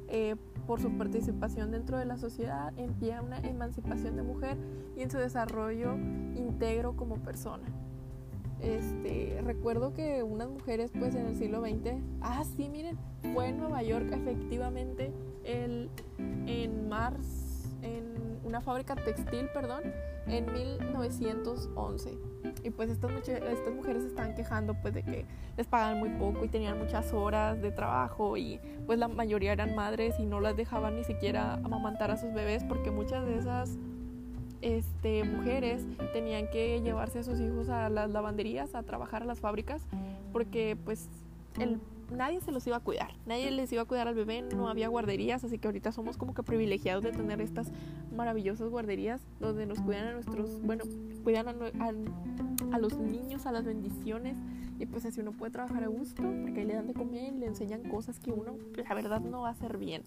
eh, 0.07 0.35
por 0.67 0.81
su 0.81 0.97
participación 0.97 1.71
dentro 1.71 1.97
de 1.97 2.05
la 2.05 2.17
sociedad, 2.17 2.73
en 2.77 2.93
pie 2.93 3.13
a 3.13 3.21
una 3.21 3.39
emancipación 3.39 4.15
de 4.15 4.23
mujer 4.23 4.57
y 4.95 5.01
en 5.01 5.11
su 5.11 5.17
desarrollo 5.17 5.95
íntegro 6.35 6.95
como 6.95 7.15
persona. 7.15 7.65
Este, 8.61 9.41
recuerdo 9.43 9.93
que 9.93 10.21
unas 10.21 10.47
mujeres 10.47 10.91
pues 10.91 11.15
en 11.15 11.25
el 11.25 11.35
siglo 11.35 11.61
XX, 11.61 11.95
ah 12.21 12.43
sí, 12.55 12.69
miren, 12.69 12.97
fue 13.33 13.47
en 13.47 13.57
Nueva 13.57 13.81
York 13.81 14.05
efectivamente 14.11 15.11
el, 15.43 15.89
en 16.19 16.87
marzo, 16.87 17.69
en 17.81 18.39
una 18.43 18.61
fábrica 18.61 18.95
textil, 18.95 19.47
perdón, 19.53 19.81
en 20.27 20.51
1911 20.51 22.17
y 22.63 22.69
pues 22.69 22.89
estas, 22.89 23.11
estas 23.27 23.73
mujeres 23.73 24.03
estaban 24.03 24.35
quejando 24.35 24.73
pues 24.75 24.93
de 24.93 25.03
que 25.03 25.25
les 25.57 25.67
pagaban 25.67 25.99
muy 25.99 26.09
poco 26.09 26.45
y 26.45 26.47
tenían 26.47 26.77
muchas 26.77 27.13
horas 27.13 27.61
de 27.61 27.71
trabajo 27.71 28.37
y 28.37 28.59
pues 28.85 28.99
la 28.99 29.07
mayoría 29.07 29.53
eran 29.53 29.75
madres 29.75 30.15
y 30.19 30.25
no 30.25 30.39
las 30.39 30.55
dejaban 30.55 30.95
ni 30.95 31.03
siquiera 31.03 31.55
amamantar 31.55 32.11
a 32.11 32.17
sus 32.17 32.33
bebés 32.33 32.63
porque 32.63 32.91
muchas 32.91 33.25
de 33.25 33.37
esas 33.37 33.77
este, 34.61 35.23
mujeres 35.23 35.83
tenían 36.13 36.47
que 36.49 36.81
llevarse 36.81 37.19
a 37.19 37.23
sus 37.23 37.39
hijos 37.39 37.69
a 37.69 37.89
las 37.89 38.11
lavanderías, 38.11 38.75
a 38.75 38.83
trabajar 38.83 39.23
a 39.23 39.25
las 39.25 39.39
fábricas, 39.39 39.81
porque 40.31 40.77
pues 40.85 41.09
el 41.59 41.79
nadie 42.11 42.41
se 42.41 42.51
los 42.51 42.65
iba 42.67 42.77
a 42.77 42.79
cuidar, 42.79 43.13
nadie 43.25 43.49
les 43.51 43.71
iba 43.71 43.81
a 43.81 43.85
cuidar 43.85 44.07
al 44.07 44.15
bebé, 44.15 44.41
no 44.41 44.67
había 44.67 44.87
guarderías, 44.87 45.43
así 45.43 45.57
que 45.57 45.67
ahorita 45.67 45.91
somos 45.91 46.17
como 46.17 46.33
que 46.33 46.43
privilegiados 46.43 47.03
de 47.03 47.11
tener 47.11 47.41
estas 47.41 47.71
maravillosas 48.15 48.69
guarderías 48.69 49.21
donde 49.39 49.65
nos 49.65 49.79
cuidan 49.81 50.07
a 50.07 50.13
nuestros, 50.13 50.61
bueno, 50.61 50.83
cuidan 51.23 51.47
a, 51.47 52.77
los 52.77 52.97
niños, 52.97 53.45
a 53.45 53.51
las 53.51 53.65
bendiciones, 53.65 54.37
y 54.79 54.85
pues 54.85 55.05
así 55.05 55.21
uno 55.21 55.31
puede 55.31 55.51
trabajar 55.51 55.83
a 55.83 55.87
gusto, 55.87 56.21
porque 56.21 56.61
ahí 56.61 56.65
le 56.65 56.75
dan 56.75 56.87
de 56.87 56.93
comer 56.93 57.33
y 57.33 57.37
le 57.37 57.45
enseñan 57.47 57.83
cosas 57.83 58.19
que 58.19 58.31
uno, 58.31 58.55
la 58.75 58.93
verdad, 58.93 59.21
no 59.21 59.41
va 59.41 59.49
a 59.49 59.51
hacer 59.51 59.77
bien. 59.77 60.03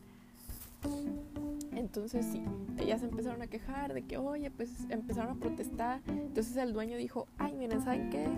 Entonces 1.77 2.27
sí, 2.27 2.43
ellas 2.79 3.03
empezaron 3.03 3.43
a 3.43 3.47
quejar 3.47 3.95
de 3.95 4.03
que, 4.03 4.17
oye, 4.17 4.51
pues 4.51 4.71
empezaron 4.91 5.37
a 5.37 5.41
protestar. 5.41 6.01
Entonces 6.07 6.57
el 6.57 6.73
dueño 6.73 6.97
dijo, 6.97 7.27
ay, 7.39 7.55
miren, 7.55 7.83
¿saben 7.83 8.11
qué? 8.11 8.29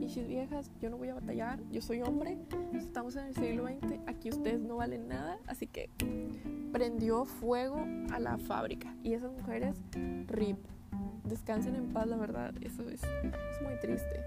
Y 0.00 0.20
viejas, 0.24 0.70
yo 0.80 0.90
no 0.90 0.98
voy 0.98 1.08
a 1.08 1.14
batallar, 1.14 1.62
yo 1.70 1.80
soy 1.80 2.02
hombre, 2.02 2.36
estamos 2.74 3.16
en 3.16 3.26
el 3.26 3.34
siglo 3.34 3.66
XX, 3.66 4.00
aquí 4.06 4.30
ustedes 4.30 4.60
no 4.60 4.76
valen 4.76 5.08
nada, 5.08 5.38
así 5.46 5.66
que 5.66 5.88
prendió 6.72 7.24
fuego 7.24 7.82
a 8.10 8.18
la 8.18 8.36
fábrica. 8.36 8.94
Y 9.02 9.14
esas 9.14 9.32
mujeres, 9.32 9.76
rip, 10.26 10.58
descansen 11.24 11.76
en 11.76 11.92
paz, 11.92 12.08
la 12.08 12.16
verdad, 12.16 12.52
eso 12.60 12.82
es, 12.90 13.02
es 13.02 13.62
muy 13.62 13.78
triste. 13.80 14.20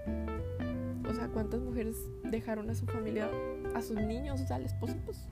O 1.08 1.14
sea, 1.14 1.28
¿cuántas 1.28 1.60
mujeres 1.60 1.96
dejaron 2.24 2.68
a 2.70 2.74
su 2.74 2.86
familia, 2.86 3.30
a 3.74 3.82
sus 3.82 3.96
niños, 4.00 4.40
o 4.40 4.46
sea, 4.46 4.56
al 4.56 4.64
esposo, 4.64 4.96
pues 5.04 5.28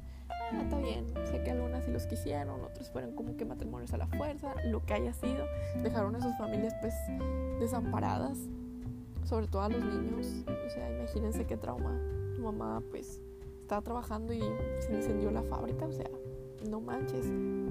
Ah, 0.55 0.63
está 0.63 0.79
bien, 0.79 1.07
sé 1.25 1.43
que 1.43 1.51
algunas 1.51 1.85
sí 1.85 1.91
los 1.91 2.07
quisieron, 2.07 2.61
otros 2.63 2.91
fueron 2.91 3.13
como 3.15 3.37
que 3.37 3.45
matrimonios 3.45 3.93
a 3.93 3.97
la 3.97 4.07
fuerza, 4.07 4.55
lo 4.65 4.85
que 4.85 4.95
haya 4.95 5.13
sido, 5.13 5.47
dejaron 5.83 6.15
a 6.17 6.21
sus 6.21 6.37
familias 6.37 6.75
pues 6.81 6.95
desamparadas, 7.61 8.39
sobre 9.25 9.47
todo 9.49 9.63
a 9.63 9.69
los 9.69 9.85
niños, 9.85 10.45
o 10.47 10.71
sea, 10.71 10.91
imagínense 10.91 11.45
qué 11.47 11.57
trauma, 11.57 12.01
tu 12.37 12.43
mamá 12.43 12.83
pues 12.91 13.21
estaba 13.63 13.83
trabajando 13.83 14.33
y 14.33 14.41
se 14.81 14.95
incendió 14.95 15.31
la 15.31 15.43
fábrica, 15.43 15.87
o 15.87 15.93
sea, 15.93 16.11
no 16.69 16.81
manches, 16.81 17.27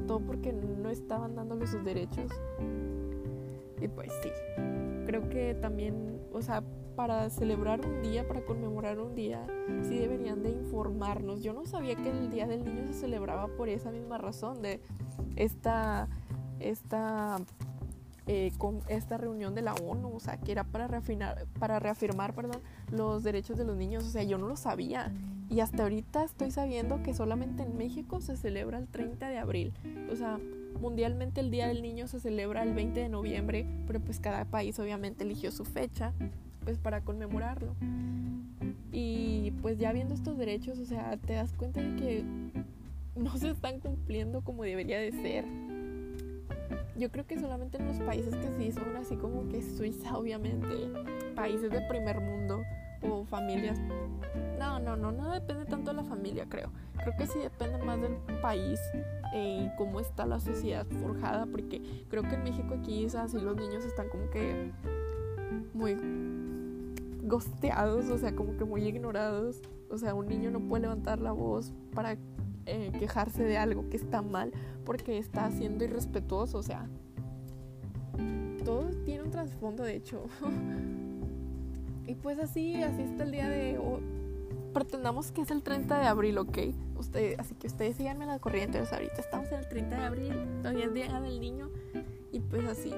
todo 0.08 0.20
porque 0.20 0.52
no 0.54 0.90
estaban 0.90 1.36
dándole 1.36 1.68
sus 1.68 1.84
derechos. 1.84 2.32
Y 3.82 3.88
pues 3.88 4.12
sí, 4.22 4.30
creo 5.06 5.28
que 5.30 5.56
también, 5.56 6.22
o 6.32 6.42
sea, 6.42 6.64
para 6.96 7.30
celebrar 7.30 7.86
un 7.86 8.02
día, 8.02 8.28
para 8.28 8.46
conmemorar 8.46 9.00
un 9.00 9.16
día, 9.16 9.46
sí 9.84 9.98
deberían 9.98 10.44
de 10.44 10.50
informarnos. 10.52 11.42
Yo 11.42 11.54
no 11.54 11.66
sabía 11.66 11.96
que 11.96 12.10
el 12.10 12.30
Día 12.30 12.48
del 12.48 12.64
Niño 12.64 12.88
se 12.88 12.94
celebraba 12.94 13.48
por 13.48 13.70
esa 13.70 13.92
misma 13.92 14.18
razón, 14.18 14.62
de 14.62 14.82
esta, 15.36 16.08
esta, 16.60 17.40
eh, 18.28 18.52
con 18.58 18.82
esta 18.88 19.18
reunión 19.18 19.56
de 19.56 19.62
la 19.62 19.74
ONU, 19.74 20.16
o 20.16 20.20
sea, 20.20 20.38
que 20.38 20.52
era 20.52 20.64
para, 20.64 20.88
reafirmar, 20.88 21.46
para 21.60 21.80
reafirmar 21.80 22.34
perdón, 22.34 22.62
los 22.92 23.24
derechos 23.24 23.58
de 23.58 23.66
los 23.66 23.78
niños. 23.78 24.06
O 24.06 24.10
sea, 24.10 24.24
yo 24.24 24.38
no 24.38 24.48
lo 24.48 24.56
sabía. 24.56 25.12
Y 25.50 25.60
hasta 25.60 25.84
ahorita 25.84 26.24
estoy 26.24 26.52
sabiendo 26.52 27.04
que 27.04 27.14
solamente 27.14 27.64
en 27.64 27.78
México 27.78 28.22
se 28.22 28.38
celebra 28.38 28.78
el 28.78 28.88
30 28.88 29.28
de 29.28 29.38
abril. 29.38 29.74
O 30.12 30.16
sea, 30.16 30.40
mundialmente 30.80 31.42
el 31.42 31.52
Día 31.52 31.68
del 31.68 31.82
Niño 31.82 32.08
se 32.08 32.20
celebra 32.20 32.64
el 32.64 32.74
20 32.74 33.00
de 33.00 33.10
noviembre, 33.10 33.68
pero 33.86 34.00
pues 34.00 34.20
cada 34.20 34.46
país 34.46 34.80
obviamente 34.80 35.24
eligió 35.24 35.52
su 35.52 35.66
fecha 35.66 36.14
pues 36.64 36.78
para 36.78 37.02
conmemorarlo. 37.02 37.76
Y 38.92 39.52
pues 39.62 39.80
ya 39.80 39.92
viendo 39.92 40.14
estos 40.14 40.38
derechos, 40.38 40.80
o 40.80 40.86
sea, 40.86 41.18
te 41.18 41.34
das 41.34 41.54
cuenta 41.54 41.82
de 41.82 41.96
que 41.96 42.24
no 43.16 43.36
se 43.38 43.50
están 43.50 43.80
cumpliendo 43.80 44.42
como 44.42 44.64
debería 44.64 45.00
de 45.00 45.12
ser. 45.12 45.46
Yo 46.96 47.12
creo 47.12 47.26
que 47.26 47.40
solamente 47.40 47.78
en 47.78 47.88
los 47.88 47.98
países 47.98 48.36
que 48.36 48.52
sí 48.58 48.72
son 48.72 48.96
así 48.96 49.16
como 49.16 49.50
que 49.50 49.62
Suiza, 49.64 50.16
obviamente, 50.16 50.68
países 51.36 51.72
de 51.72 51.82
primer 51.90 52.22
mundo 52.22 52.62
o 53.02 53.26
familias. 53.26 53.80
No, 54.60 54.80
no, 54.80 54.96
no, 54.96 55.12
no 55.12 55.32
depende 55.32 55.66
tanto 55.66 55.92
de 55.92 55.98
la 55.98 56.04
familia, 56.04 56.46
creo. 56.48 56.70
Creo 56.98 57.18
que 57.18 57.26
sí 57.26 57.40
depende 57.40 57.84
más 57.84 58.00
del 58.00 58.14
país 58.42 58.80
y 59.34 59.68
cómo 59.78 60.00
está 60.00 60.26
la 60.26 60.40
sociedad 60.40 60.86
forjada, 61.02 61.48
porque 61.48 61.82
creo 62.10 62.22
que 62.24 62.36
en 62.36 62.44
México 62.44 62.76
aquí 62.80 63.06
es 63.06 63.16
así 63.16 63.40
los 63.40 63.58
niños 63.58 63.84
están 63.84 64.08
como 64.10 64.30
que 64.30 64.72
muy 65.74 65.96
gosteados, 67.34 68.10
o 68.10 68.18
sea, 68.18 68.36
como 68.36 68.56
que 68.58 68.64
muy 68.64 68.84
ignorados. 68.84 69.62
O 69.90 69.98
sea, 69.98 70.14
un 70.14 70.28
niño 70.28 70.52
no 70.52 70.60
puede 70.60 70.84
levantar 70.84 71.20
la 71.20 71.32
voz 71.32 71.74
para 71.94 72.18
eh, 72.66 72.92
quejarse 73.00 73.44
de 73.44 73.58
algo 73.58 73.90
que 73.90 73.98
está 73.98 74.22
mal 74.22 74.52
porque 74.86 75.18
está 75.18 75.50
siendo 75.52 75.84
irrespetuoso, 75.84 76.60
o 76.60 76.64
sea, 76.64 76.88
todo 78.64 78.90
tiene 79.06 79.24
un 79.24 79.32
trasfondo, 79.32 79.84
de 79.84 79.96
hecho. 79.96 80.26
y 82.08 82.16
pues 82.16 82.38
así, 82.40 82.82
así 82.84 83.02
está 83.02 83.24
el 83.24 83.32
día 83.32 83.50
de 83.50 83.78
hoy. 83.78 84.02
Pretendamos 84.74 85.32
que 85.32 85.42
es 85.42 85.52
el 85.52 85.62
30 85.62 86.00
de 86.00 86.08
abril, 86.08 86.38
¿ok? 86.38 86.58
Usted, 86.98 87.36
así 87.40 87.56
que 87.56 87.68
ustedes 87.68 87.98
síganme 87.98 88.26
la 88.26 88.40
corriente, 88.40 88.80
o 88.82 88.86
sea, 88.86 88.98
ahorita 88.98 89.22
estamos 89.22 89.52
en 89.52 89.60
el 89.60 89.68
30 89.68 89.98
de 89.98 90.04
abril, 90.04 90.34
todavía 90.62 90.86
es 90.86 90.94
día 90.94 91.22
del 91.22 91.40
niño, 91.40 91.70
y 92.32 92.40
pues 92.40 92.66
así. 92.66 92.94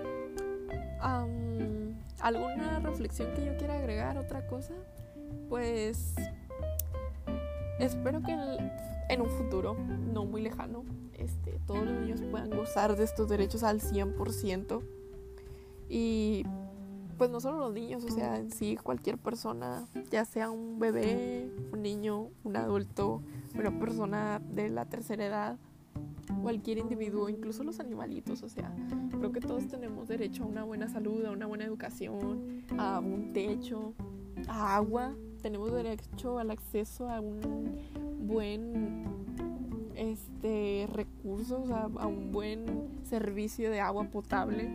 ¿Alguna 2.25 2.79
reflexión 2.79 3.36
que 3.36 3.46
yo 3.46 3.55
quiera 3.55 3.77
agregar? 3.77 4.17
¿Otra 4.17 4.48
cosa? 4.48 4.74
Pues 5.48 6.15
espero 7.77 8.24
que 8.24 8.32
en, 9.10 9.22
un 9.22 9.29
futuro 9.29 9.75
no 10.12 10.25
muy 10.25 10.41
lejano 10.41 10.86
este, 11.13 11.60
todos 11.67 11.86
los 11.86 12.01
niños 12.01 12.24
puedan 12.32 12.50
gozar 12.50 12.96
de 12.96 13.03
estos 13.03 13.29
derechos 13.29 13.62
al 13.62 13.79
100%. 13.79 14.82
Y 15.88 16.48
pues 17.20 17.29
no 17.29 17.39
solo 17.39 17.60
los 17.60 17.74
niños, 17.75 18.03
o 18.03 18.10
sea, 18.10 18.39
en 18.39 18.50
sí 18.50 18.75
cualquier 18.75 19.20
persona, 19.20 19.86
ya 20.10 20.25
sea 20.25 20.50
un 20.50 20.79
bebé, 20.79 21.48
un 21.72 21.84
niño, 21.84 22.29
un 22.44 22.58
adulto, 22.58 23.22
una 23.53 23.77
persona 23.79 24.41
de 24.50 24.70
la 24.70 24.86
tercera 24.86 25.27
edad, 25.27 25.58
cualquier 26.42 26.77
individuo, 26.77 27.30
incluso 27.30 27.63
los 27.63 27.80
animalitos, 27.80 28.44
o 28.44 28.50
sea, 28.50 28.75
creo 29.18 29.32
que 29.32 29.39
todos 29.39 29.68
tenemos 29.68 30.08
derecho 30.08 30.44
a 30.44 30.48
una 30.48 30.63
buena 30.63 30.88
salud, 30.88 31.25
a 31.25 31.32
una 31.32 31.46
buena 31.46 31.65
educación, 31.65 32.63
a 32.77 33.00
un 33.00 33.34
techo, 33.34 33.94
a 34.48 34.75
agua, 34.75 35.15
tenemos 35.42 35.72
derecho 35.72 36.39
al 36.39 36.51
acceso 36.51 37.10
a 37.10 37.22
un 37.22 37.77
buen 38.27 39.06
este 39.96 40.88
recurso, 40.92 41.62
o 41.62 41.68
sea, 41.68 41.89
a 41.98 42.08
un 42.08 42.32
buen 42.32 42.65
servicio 43.04 43.72
de 43.72 43.80
agua 43.80 44.06
potable 44.10 44.70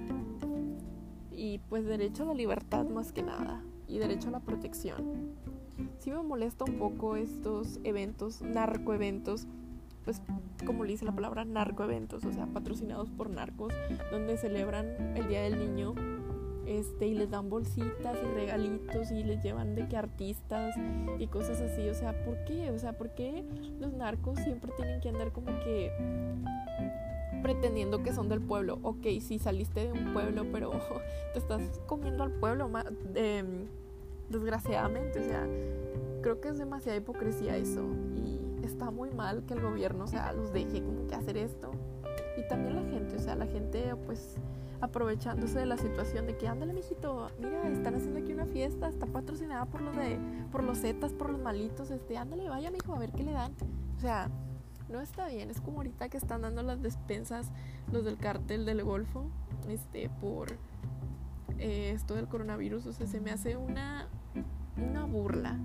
y 1.32 1.58
pues 1.68 1.84
derecho 1.86 2.24
a 2.24 2.26
la 2.26 2.34
libertad 2.34 2.86
más 2.88 3.12
que 3.12 3.22
nada 3.22 3.62
y 3.88 3.98
derecho 3.98 4.28
a 4.28 4.32
la 4.32 4.40
protección. 4.40 5.34
Sí 5.98 6.10
me 6.10 6.22
molesta 6.22 6.64
un 6.64 6.78
poco 6.78 7.16
estos 7.16 7.80
eventos, 7.84 8.42
narcoeventos, 8.42 9.46
pues 10.04 10.22
como 10.66 10.84
le 10.84 10.92
dice 10.92 11.04
la 11.04 11.12
palabra, 11.12 11.44
narcoeventos, 11.44 12.24
o 12.24 12.32
sea, 12.32 12.46
patrocinados 12.46 13.10
por 13.10 13.30
narcos, 13.30 13.72
donde 14.10 14.36
celebran 14.36 15.16
el 15.16 15.28
Día 15.28 15.42
del 15.42 15.58
Niño 15.58 15.94
este, 16.70 17.08
y 17.08 17.14
les 17.14 17.28
dan 17.28 17.50
bolsitas 17.50 18.16
y 18.22 18.34
regalitos 18.34 19.10
y 19.10 19.24
les 19.24 19.42
llevan 19.42 19.74
de 19.74 19.88
que 19.88 19.96
artistas 19.96 20.76
y 21.18 21.26
cosas 21.26 21.60
así. 21.60 21.88
O 21.88 21.94
sea, 21.94 22.24
¿por 22.24 22.44
qué? 22.44 22.70
O 22.70 22.78
sea, 22.78 22.96
¿por 22.96 23.10
qué 23.10 23.44
los 23.80 23.92
narcos 23.92 24.38
siempre 24.38 24.70
tienen 24.76 25.00
que 25.00 25.08
andar 25.08 25.32
como 25.32 25.46
que 25.64 25.90
pretendiendo 27.42 28.04
que 28.04 28.12
son 28.12 28.28
del 28.28 28.40
pueblo? 28.40 28.78
Ok, 28.82 29.04
sí, 29.20 29.40
saliste 29.40 29.88
de 29.88 29.92
un 29.92 30.12
pueblo, 30.12 30.46
pero 30.52 30.70
te 31.32 31.40
estás 31.40 31.80
comiendo 31.86 32.22
al 32.22 32.30
pueblo, 32.32 32.70
eh, 33.16 33.66
desgraciadamente. 34.28 35.18
O 35.18 35.24
sea, 35.24 35.48
creo 36.22 36.40
que 36.40 36.48
es 36.48 36.58
demasiada 36.58 36.96
hipocresía 36.98 37.56
eso. 37.56 37.84
Está 38.70 38.92
muy 38.92 39.10
mal 39.10 39.44
que 39.46 39.54
el 39.54 39.60
gobierno, 39.60 40.04
o 40.04 40.06
sea, 40.06 40.32
los 40.32 40.52
deje 40.52 40.82
como 40.82 41.08
que 41.08 41.16
hacer 41.16 41.36
esto. 41.36 41.72
Y 42.38 42.46
también 42.48 42.76
la 42.76 42.82
gente, 42.88 43.16
o 43.16 43.18
sea, 43.18 43.34
la 43.34 43.46
gente 43.46 43.94
pues 44.06 44.36
aprovechándose 44.80 45.58
de 45.58 45.66
la 45.66 45.76
situación 45.76 46.26
de 46.26 46.36
que 46.38 46.46
ándale 46.46 46.72
mijito, 46.72 47.30
mira, 47.40 47.68
están 47.68 47.96
haciendo 47.96 48.20
aquí 48.20 48.32
una 48.32 48.46
fiesta, 48.46 48.88
está 48.88 49.06
patrocinada 49.06 49.66
por 49.66 49.82
los 49.82 49.94
de, 49.96 50.18
por 50.52 50.62
los 50.62 50.78
zetas, 50.78 51.12
por 51.12 51.30
los 51.30 51.40
malitos, 51.40 51.90
este, 51.90 52.16
ándale, 52.16 52.48
vaya 52.48 52.70
mijo, 52.70 52.94
a 52.94 52.98
ver 52.98 53.10
qué 53.10 53.24
le 53.24 53.32
dan. 53.32 53.52
O 53.96 54.00
sea, 54.00 54.30
no 54.88 55.00
está 55.00 55.26
bien, 55.26 55.50
es 55.50 55.60
como 55.60 55.78
ahorita 55.78 56.08
que 56.08 56.16
están 56.16 56.42
dando 56.42 56.62
las 56.62 56.80
despensas 56.80 57.50
los 57.92 58.04
del 58.04 58.16
cártel 58.18 58.64
del 58.64 58.82
Golfo, 58.84 59.26
este, 59.68 60.08
por 60.20 60.52
eh, 61.58 61.90
esto 61.92 62.14
del 62.14 62.28
coronavirus, 62.28 62.86
o 62.86 62.92
sea, 62.92 63.06
se 63.06 63.20
me 63.20 63.32
hace 63.32 63.56
una, 63.56 64.08
una 64.76 65.04
burla 65.04 65.58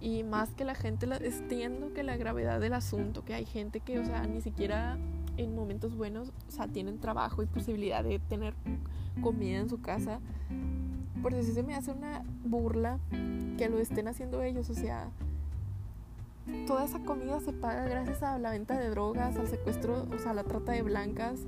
y 0.00 0.22
más 0.22 0.50
que 0.54 0.64
la 0.64 0.74
gente 0.74 1.06
la, 1.06 1.16
entiendo 1.16 1.92
que 1.92 2.02
la 2.02 2.16
gravedad 2.16 2.60
del 2.60 2.72
asunto, 2.72 3.24
que 3.24 3.34
hay 3.34 3.44
gente 3.44 3.80
que, 3.80 3.98
o 3.98 4.04
sea, 4.04 4.26
ni 4.26 4.40
siquiera 4.40 4.98
en 5.36 5.54
momentos 5.54 5.94
buenos, 5.94 6.32
o 6.48 6.50
sea, 6.50 6.68
tienen 6.68 6.98
trabajo 6.98 7.42
y 7.42 7.46
posibilidad 7.46 8.02
de 8.02 8.18
tener 8.18 8.54
comida 9.22 9.58
en 9.58 9.68
su 9.68 9.80
casa. 9.80 10.20
Por 11.22 11.34
eso 11.34 11.52
se 11.52 11.62
me 11.62 11.74
hace 11.74 11.92
una 11.92 12.24
burla 12.44 12.98
que 13.58 13.68
lo 13.68 13.78
estén 13.78 14.08
haciendo 14.08 14.42
ellos, 14.42 14.70
o 14.70 14.74
sea, 14.74 15.10
toda 16.66 16.84
esa 16.84 17.00
comida 17.00 17.40
se 17.40 17.52
paga 17.52 17.84
gracias 17.84 18.22
a 18.22 18.38
la 18.38 18.50
venta 18.50 18.78
de 18.78 18.88
drogas, 18.88 19.36
al 19.36 19.48
secuestro, 19.48 20.06
o 20.14 20.18
sea, 20.18 20.30
a 20.30 20.34
la 20.34 20.44
trata 20.44 20.72
de 20.72 20.82
blancas. 20.82 21.40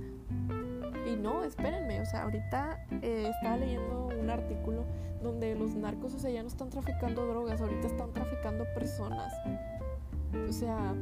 Y 1.06 1.16
no, 1.16 1.44
espérenme, 1.44 2.00
o 2.00 2.06
sea, 2.06 2.22
ahorita 2.22 2.86
eh, 3.02 3.30
estaba 3.36 3.56
leyendo 3.56 4.08
un 4.18 4.30
artículo 4.30 4.84
donde 5.22 5.54
los 5.54 5.74
narcos, 5.74 6.14
o 6.14 6.18
sea, 6.18 6.30
ya 6.30 6.42
no 6.42 6.48
están 6.48 6.70
traficando 6.70 7.26
drogas, 7.26 7.60
ahorita 7.60 7.86
están 7.86 8.12
traficando 8.12 8.64
personas. 8.74 9.32
O 10.48 10.52
sea, 10.52 10.94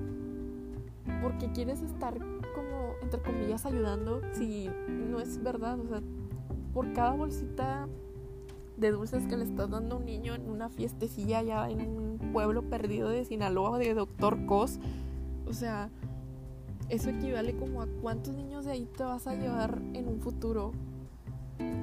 porque 1.23 1.51
quieres 1.53 1.83
estar 1.83 2.15
como, 2.19 2.95
entre 3.03 3.21
comillas, 3.21 3.67
ayudando 3.67 4.21
si 4.33 4.71
no 4.89 5.21
es 5.21 5.43
verdad. 5.43 5.79
O 5.79 5.87
sea, 5.87 6.01
por 6.73 6.93
cada 6.93 7.13
bolsita 7.13 7.89
de 8.77 8.91
dulces 8.93 9.27
que 9.27 9.37
le 9.37 9.45
estás 9.45 9.71
dando 9.71 9.97
a 9.97 9.99
un 9.99 10.07
niño 10.07 10.35
en 10.35 10.49
una 10.49 10.71
fiestecilla 10.71 11.39
allá 11.39 11.69
en 11.69 11.81
un 11.81 12.19
pueblo 12.33 12.63
perdido 12.63 13.11
de 13.11 13.25
Sinaloa 13.25 13.79
de 13.79 13.93
Doctor 13.95 14.47
Cos, 14.47 14.79
o 15.47 15.53
sea, 15.53 15.91
eso 16.91 17.11
equivale 17.11 17.57
como 17.57 17.83
a 17.83 17.87
cuántos 18.03 18.35
niños 18.35 18.65
de 18.65 18.73
ahí 18.73 18.87
te 18.97 19.05
vas 19.05 19.27
a 19.27 19.35
llevar 19.35 19.81
en 19.95 20.09
un 20.09 20.21
futuro. 20.21 20.73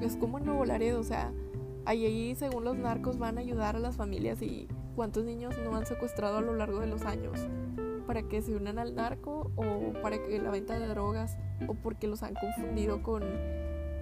Es 0.00 0.16
como 0.16 0.38
en 0.38 0.44
Nuevo 0.44 0.64
Laredo, 0.64 1.00
o 1.00 1.04
sea, 1.04 1.32
Ahí, 1.88 2.34
según 2.34 2.64
los 2.64 2.76
narcos, 2.76 3.18
van 3.18 3.38
a 3.38 3.40
ayudar 3.40 3.74
a 3.74 3.78
las 3.78 3.96
familias 3.96 4.42
y 4.42 4.68
cuántos 4.94 5.24
niños 5.24 5.54
no 5.64 5.74
han 5.74 5.86
secuestrado 5.86 6.36
a 6.36 6.42
lo 6.42 6.54
largo 6.54 6.80
de 6.80 6.86
los 6.86 7.00
años 7.06 7.48
para 8.06 8.24
que 8.24 8.42
se 8.42 8.54
unan 8.54 8.78
al 8.78 8.94
narco 8.94 9.50
o 9.56 9.94
para 10.02 10.22
que 10.22 10.38
la 10.38 10.50
venta 10.50 10.78
de 10.78 10.86
drogas 10.86 11.38
o 11.66 11.72
porque 11.72 12.06
los 12.06 12.22
han 12.22 12.34
confundido 12.34 13.02
con 13.02 13.22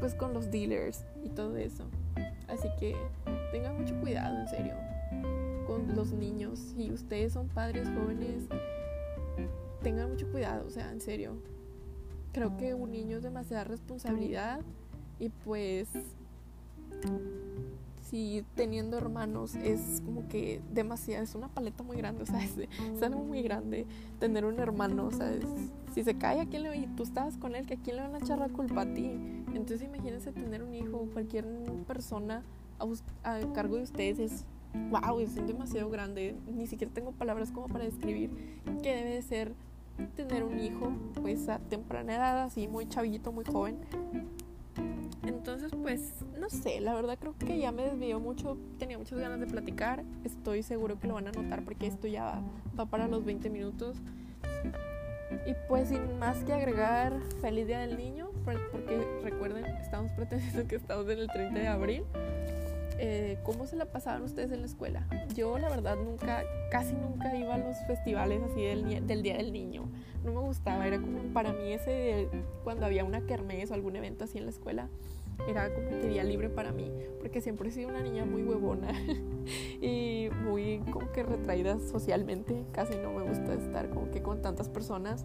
pues 0.01 0.17
con 0.17 0.35
los 0.35 0.51
dealers 0.51 1.07
y 1.23 1.29
todo 1.29 1.57
eso. 1.59 1.85
Así 2.49 2.67
que 2.81 2.97
tengan 3.53 3.79
mucho 3.79 3.95
cuidado, 4.01 4.37
en 4.37 4.49
serio, 4.49 4.75
con 5.69 5.95
los 5.95 6.13
niños. 6.13 6.59
Si 6.59 6.91
ustedes 6.91 7.35
son 7.35 7.47
padres 7.47 7.89
jóvenes, 7.91 8.49
tengan 9.83 10.11
mucho 10.11 10.31
cuidado, 10.31 10.67
o 10.67 10.71
sea, 10.71 10.91
en 10.93 11.01
serio. 11.01 11.35
Creo 12.33 12.57
que 12.57 12.75
un 12.75 12.91
niño 12.91 13.17
es 13.17 13.23
demasiada 13.23 13.65
responsabilidad 13.65 14.61
y 15.19 15.31
pues 15.31 15.89
si 18.03 18.45
teniendo 18.55 18.97
hermanos 18.97 19.57
es 19.57 20.01
como 20.05 20.29
que 20.29 20.61
demasiado, 20.73 21.25
es 21.25 21.35
una 21.35 21.49
paleta 21.49 21.83
muy 21.83 21.97
grande, 21.97 22.23
o 22.23 22.27
sea, 22.27 22.41
es, 22.45 23.03
algo 23.03 23.25
muy 23.25 23.43
grande 23.43 23.87
tener 24.21 24.45
un 24.45 24.59
hermano, 24.61 25.07
o 25.07 25.11
sea, 25.11 25.33
si 25.93 26.05
se 26.05 26.15
cae, 26.15 26.41
¿a 26.41 26.47
quién 26.47 26.63
le, 26.63 26.77
y 26.77 26.87
tú 26.89 27.03
estabas 27.03 27.37
con 27.37 27.55
él, 27.55 27.67
que 27.67 27.75
a 27.75 27.79
quién 27.79 27.97
le 27.97 28.03
van 28.03 28.15
a 28.15 28.19
echar 28.19 28.39
la 28.39 28.49
culpa 28.49 28.83
a 28.83 28.95
ti? 28.95 29.11
Entonces 29.55 29.83
imagínense 29.83 30.33
tener 30.33 30.63
un 30.63 30.75
hijo 30.75 31.09
cualquier 31.13 31.47
persona 31.87 32.43
a, 33.25 33.41
cargo 33.55 33.77
de 33.77 33.83
ustedes, 33.83 34.19
es 34.19 34.45
wow, 34.91 35.19
es 35.21 35.35
demasiado 35.35 35.91
grande, 35.91 36.37
ni 36.47 36.67
siquiera 36.67 36.93
tengo 36.93 37.13
palabras 37.13 37.51
como 37.51 37.67
para 37.67 37.85
describir 37.85 38.31
qué 38.83 38.95
debe 38.95 39.15
de 39.15 39.23
ser 39.23 39.53
tener 40.15 40.45
un 40.45 40.59
hijo, 40.59 40.93
pues 41.21 41.49
a 41.49 41.59
temprana 41.59 42.15
edad, 42.15 42.43
así 42.43 42.69
muy 42.69 42.89
chavito, 42.89 43.33
muy 43.33 43.45
joven, 43.45 43.79
entonces, 45.27 45.73
pues, 45.81 46.25
no 46.39 46.49
sé, 46.51 46.81
la 46.81 46.95
verdad 46.95 47.19
creo 47.21 47.35
que 47.39 47.59
ya 47.59 47.73
me 47.73 47.85
desvió 47.85 48.21
mucho, 48.21 48.59
tenía 48.79 48.99
muchas 48.99 49.19
ganas 49.19 49.41
de 49.41 49.47
platicar, 49.47 50.05
estoy 50.25 50.63
seguro 50.63 50.99
que 50.99 51.09
lo 51.09 51.15
van 51.15 51.29
a 51.29 51.33
notar 51.33 51.65
porque 51.65 51.87
esto 51.87 52.07
ya 52.07 52.43
va, 52.79 52.87
para 52.87 53.09
los 53.09 53.25
20 53.25 53.51
minutos. 53.51 53.97
Y 55.47 55.55
pues 55.69 55.89
sin 55.89 56.19
más 56.19 56.45
que 56.45 56.53
agregar, 56.53 57.13
feliz 57.41 57.67
día 57.67 57.81
del 57.81 57.97
niño, 57.97 58.31
porque 58.45 59.05
recuerden, 59.23 59.65
estamos 59.65 60.13
pretendiendo 60.13 60.67
que 60.67 60.77
estamos 60.77 61.09
en 61.09 61.19
el 61.19 61.29
30 61.29 61.59
de 61.59 61.69
abril. 61.69 62.05
Eh, 62.99 63.39
¿Cómo 63.45 63.67
se 63.67 63.77
la 63.77 63.87
pasaban 63.87 64.23
ustedes 64.23 64.51
en 64.53 64.61
la 64.61 64.67
escuela? 64.67 65.07
Yo 65.35 65.59
la 65.59 65.69
verdad 65.69 65.97
nunca, 65.97 66.43
casi 66.71 66.95
nunca 66.95 67.35
iba 67.37 67.55
a 67.55 67.59
los 67.59 67.77
festivales 67.87 68.41
así 68.51 68.63
del, 68.63 69.07
del 69.07 69.23
Día 69.23 69.37
del 69.37 69.53
Niño. 69.53 69.89
No 70.25 70.33
me 70.33 70.41
gustaba, 70.41 70.87
era 70.87 70.99
como 70.99 71.19
para 71.35 71.53
mí 71.53 71.73
ese 71.73 72.29
cuando 72.65 72.87
había 72.87 73.05
una 73.05 73.27
kermés 73.27 73.71
o 73.71 73.75
algún 73.75 73.97
evento 73.97 74.25
así 74.25 74.39
en 74.39 74.45
la 74.45 74.51
escuela, 74.51 74.89
era 75.49 75.73
como 75.73 75.91
que 75.91 76.09
día 76.09 76.25
libre 76.25 76.49
para 76.49 76.73
mí, 76.73 76.91
porque 77.21 77.41
siempre 77.41 77.69
he 77.69 77.73
sido 77.73 77.91
una 77.91 78.01
niña 78.01 78.25
muy 78.25 78.43
huevona 78.43 78.89
y 79.81 80.29
muy 80.45 80.81
como 80.91 81.13
que 81.13 81.23
retraída 81.23 81.79
socialmente, 81.79 82.65
casi 82.73 82.97
no 82.97 83.13
me 83.13 83.23
gusta 83.23 83.55
estar 83.55 83.91
como 83.91 84.11
que 84.11 84.23
con 84.23 84.41
tantas 84.43 84.69
personas 84.69 85.25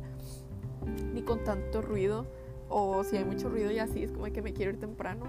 ni 1.13 1.21
con 1.21 1.43
tanto 1.43 1.81
ruido, 1.81 2.25
o 2.69 3.03
si 3.03 3.17
hay 3.17 3.25
mucho 3.25 3.49
ruido 3.49 3.71
y 3.71 3.79
así 3.79 4.03
es 4.03 4.11
como 4.11 4.25
que 4.25 4.41
me 4.41 4.53
quiero 4.53 4.71
ir 4.71 4.79
temprano. 4.79 5.25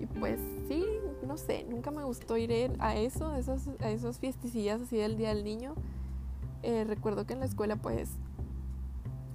Y 0.00 0.06
pues 0.06 0.38
sí, 0.68 0.84
no 1.26 1.36
sé, 1.36 1.66
nunca 1.68 1.90
me 1.90 2.04
gustó 2.04 2.36
ir 2.36 2.52
a 2.78 2.96
eso, 2.96 3.28
a 3.28 3.38
esos, 3.38 3.68
a 3.80 3.90
esos 3.90 4.18
fiestecillas 4.18 4.80
así 4.80 4.96
del 4.96 5.16
Día 5.16 5.34
del 5.34 5.44
Niño. 5.44 5.74
Eh, 6.62 6.84
recuerdo 6.84 7.26
que 7.26 7.34
en 7.34 7.40
la 7.40 7.46
escuela 7.46 7.76
pues 7.76 8.10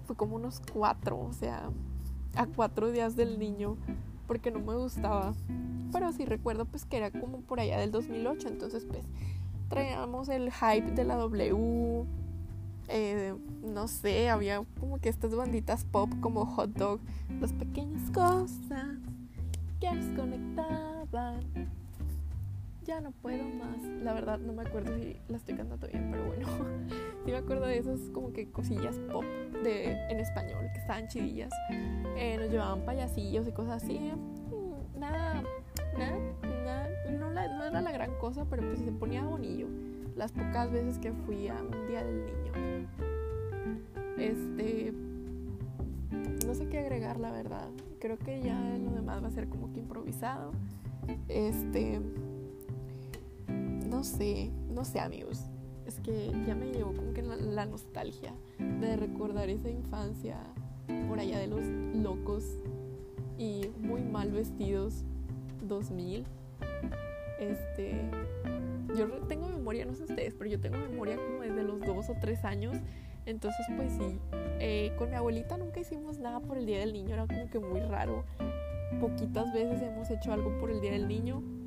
fue 0.06 0.16
como 0.16 0.36
unos 0.36 0.62
cuatro, 0.74 1.20
o 1.20 1.34
sea, 1.34 1.70
a 2.36 2.46
cuatro 2.48 2.92
días 2.92 3.16
del 3.16 3.40
niño, 3.40 3.78
porque 4.28 4.52
no 4.52 4.60
me 4.60 4.76
gustaba. 4.76 5.34
Pero 5.92 6.12
sí 6.12 6.26
recuerdo 6.26 6.66
pues 6.66 6.86
que 6.86 6.98
era 6.98 7.12
como 7.12 7.42
por 7.42 7.60
allá 7.60 7.80
del 7.80 7.92
2008, 7.92 8.48
entonces 8.48 8.86
pues 8.86 9.06
traíamos 9.70 10.30
el 10.30 10.52
hype 10.52 10.92
de 10.92 11.04
la 11.04 11.16
W. 11.16 12.06
Eh, 12.88 13.36
no 13.64 13.88
sé, 13.88 14.30
había 14.30 14.64
como 14.80 15.00
que 15.00 15.10
estas 15.10 15.34
banditas 15.34 15.86
pop 15.86 16.10
como 16.20 16.46
Hot 16.46 16.72
Dog, 16.72 17.00
las 17.40 17.54
pequeñas 17.54 18.10
cosas 18.12 18.98
que 19.80 19.92
nos 19.92 20.20
conectaban 20.20 21.40
ya 22.92 23.00
no 23.00 23.12
puedo 23.12 23.44
más. 23.46 23.82
La 24.04 24.14
verdad 24.14 24.38
no 24.38 24.52
me 24.52 24.64
acuerdo 24.64 24.94
si 24.98 25.18
la 25.30 25.38
estoy 25.38 25.56
cantando 25.56 25.88
bien, 25.88 26.10
pero 26.12 26.26
bueno. 26.26 26.48
sí 27.26 27.32
me 27.32 27.38
acuerdo 27.38 27.66
de 27.66 27.78
esas 27.78 28.00
como 28.14 28.34
que 28.34 28.52
cosillas 28.52 28.98
pop 29.12 29.24
de, 29.64 29.94
en 30.10 30.20
español 30.20 30.66
que 30.74 30.80
estaban 30.80 31.08
chidillas. 31.08 31.54
Eh, 32.18 32.36
nos 32.38 32.52
llevaban 32.52 32.82
payasillos 32.82 33.48
y 33.48 33.54
cosas 33.54 33.82
así. 33.82 33.98
Mm, 33.98 35.00
nada, 35.00 35.42
nada, 35.98 36.18
nada 36.66 36.90
no, 37.18 37.32
no, 37.32 37.64
era 37.64 37.82
la 37.82 37.92
gran 37.94 38.14
cosa, 38.16 38.46
pero 38.50 38.62
pues 38.68 38.80
se 38.80 38.92
ponía 38.92 39.24
bonillo. 39.24 39.68
Las 40.18 40.34
pocas 40.34 40.70
veces 40.70 41.00
que 41.00 41.14
fui 41.14 41.48
a 41.48 41.56
un 41.56 41.88
día 41.88 42.04
del 42.04 42.26
niño. 42.26 42.90
Este. 44.18 44.94
No 46.46 46.54
sé 46.56 46.68
qué 46.68 46.80
agregar, 46.80 47.22
la 47.22 47.32
verdad. 47.32 47.70
Creo 48.02 48.18
que 48.18 48.42
ya 48.42 48.60
lo 48.60 48.92
demás 48.92 49.24
va 49.24 49.28
a 49.28 49.32
ser 49.32 49.48
como 49.48 49.72
que 49.72 49.80
improvisado. 49.80 50.52
Este 51.30 52.02
no 54.02 54.06
sé, 54.06 54.50
no 54.68 54.84
sé 54.84 55.00
amigos. 55.00 55.46
Es 55.86 56.00
que 56.00 56.32
ya 56.48 56.56
me 56.56 56.72
llevó 56.72 56.92
como 56.92 57.14
que 57.14 57.22
la, 57.22 57.68
nostalgia 57.68 58.34
de 58.58 58.96
recordar 58.98 59.48
esa 59.48 59.70
infancia 59.70 60.40
por 61.08 61.20
allá 61.20 61.38
de 61.38 61.46
los 61.46 61.64
locos 61.94 62.44
y 63.38 63.70
muy 63.78 64.02
mal 64.02 64.32
vestidos 64.32 65.04
2000. 65.68 66.26
Este, 67.40 67.94
yo 68.98 69.08
tengo 69.28 69.48
memoria, 69.48 69.86
no 69.86 69.94
sé 69.94 70.06
ustedes, 70.06 70.34
pero 70.34 70.50
yo 70.50 70.60
tengo 70.60 70.80
memoria 70.80 71.18
como 71.18 71.42
desde 71.42 71.62
los 71.62 71.80
dos 71.82 72.10
o 72.10 72.16
tres 72.20 72.44
años. 72.44 72.78
Entonces, 73.28 73.68
pues 73.78 73.94
sí, 73.94 74.18
eh, 74.60 74.96
con 74.98 75.12
mi 75.12 75.16
abuelita 75.16 75.58
nunca 75.58 75.80
hicimos 75.80 76.18
nada 76.18 76.40
por 76.40 76.58
el 76.58 76.66
Día 76.66 76.80
del 76.80 76.92
Niño, 76.92 77.14
era 77.14 77.28
como 77.28 77.52
que 77.52 77.60
muy 77.60 77.82
raro. 77.82 78.26
Poquitas 79.00 79.54
veces 79.54 79.80
hemos 79.84 80.10
hecho 80.10 80.34
algo 80.34 80.58
por 80.60 80.72
el 80.72 80.82
Día 80.82 80.94
del 80.94 81.08
Niño 81.08 81.61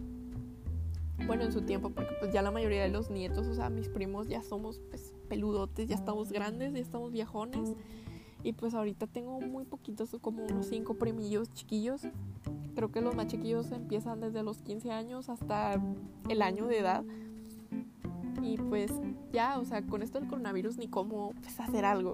bueno, 1.26 1.44
en 1.44 1.52
su 1.52 1.62
tiempo, 1.62 1.90
porque 1.90 2.14
pues 2.20 2.32
ya 2.32 2.42
la 2.42 2.50
mayoría 2.50 2.82
de 2.82 2.88
los 2.88 3.10
nietos, 3.10 3.46
o 3.46 3.54
sea, 3.54 3.70
mis 3.70 3.88
primos 3.88 4.28
ya 4.28 4.42
somos 4.42 4.80
pues 4.90 5.12
peludotes, 5.28 5.88
ya 5.88 5.94
estamos 5.94 6.32
grandes, 6.32 6.72
ya 6.72 6.80
estamos 6.80 7.12
viejones. 7.12 7.74
Y 8.42 8.52
pues 8.52 8.74
ahorita 8.74 9.06
tengo 9.06 9.40
muy 9.40 9.64
poquitos, 9.64 10.14
como 10.20 10.44
unos 10.44 10.66
cinco 10.66 10.94
primillos 10.94 11.50
chiquillos. 11.54 12.02
Creo 12.74 12.92
que 12.92 13.00
los 13.00 13.14
más 13.14 13.28
chiquillos 13.28 13.72
empiezan 13.72 14.20
desde 14.20 14.42
los 14.42 14.60
15 14.60 14.90
años 14.90 15.30
hasta 15.30 15.80
el 16.28 16.42
año 16.42 16.66
de 16.66 16.78
edad. 16.78 17.04
Y 18.42 18.58
pues 18.58 18.92
ya, 19.32 19.58
o 19.58 19.64
sea, 19.64 19.80
con 19.86 20.02
esto 20.02 20.20
del 20.20 20.28
coronavirus 20.28 20.76
ni 20.76 20.88
cómo 20.88 21.32
pues, 21.40 21.58
hacer 21.58 21.86
algo. 21.86 22.12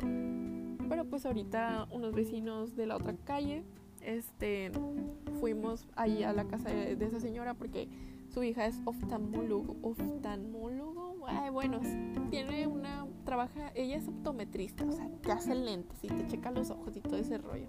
Pero 0.88 1.04
pues 1.04 1.26
ahorita 1.26 1.88
unos 1.90 2.14
vecinos 2.14 2.76
de 2.76 2.86
la 2.86 2.96
otra 2.96 3.16
calle, 3.24 3.64
este, 4.00 4.70
fuimos 5.40 5.88
ahí 5.96 6.22
a 6.22 6.32
la 6.32 6.44
casa 6.44 6.68
de 6.70 7.04
esa 7.04 7.18
señora 7.18 7.54
porque 7.54 7.88
su 8.32 8.42
hija 8.42 8.66
es 8.66 8.80
oftalmólogo, 8.84 9.76
oftalmólogo, 9.82 11.26
ay, 11.26 11.50
bueno, 11.50 11.80
tiene 12.30 12.66
una, 12.66 13.06
trabaja, 13.24 13.72
ella 13.74 13.96
es 13.96 14.08
optometrista, 14.08 14.84
o 14.84 14.92
sea, 14.92 15.08
te 15.22 15.32
hace 15.32 15.54
lentes 15.54 15.98
y 16.02 16.08
te 16.08 16.26
checa 16.28 16.50
los 16.50 16.70
ojos 16.70 16.96
y 16.96 17.00
todo 17.00 17.16
ese 17.16 17.38
rollo. 17.38 17.68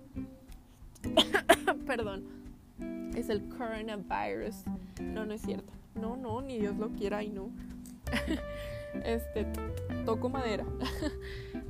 Perdón, 1.88 2.26
es 3.16 3.30
el 3.30 3.48
coronavirus. 3.50 4.56
No, 5.02 5.26
no 5.26 5.34
es 5.34 5.42
cierto. 5.42 5.74
No, 5.96 6.16
no, 6.16 6.42
ni 6.42 6.60
Dios 6.60 6.78
lo 6.78 6.90
quiera 6.92 7.24
y 7.24 7.30
no. 7.30 7.50
este, 9.04 9.48
toco 10.06 10.30
madera. 10.30 10.66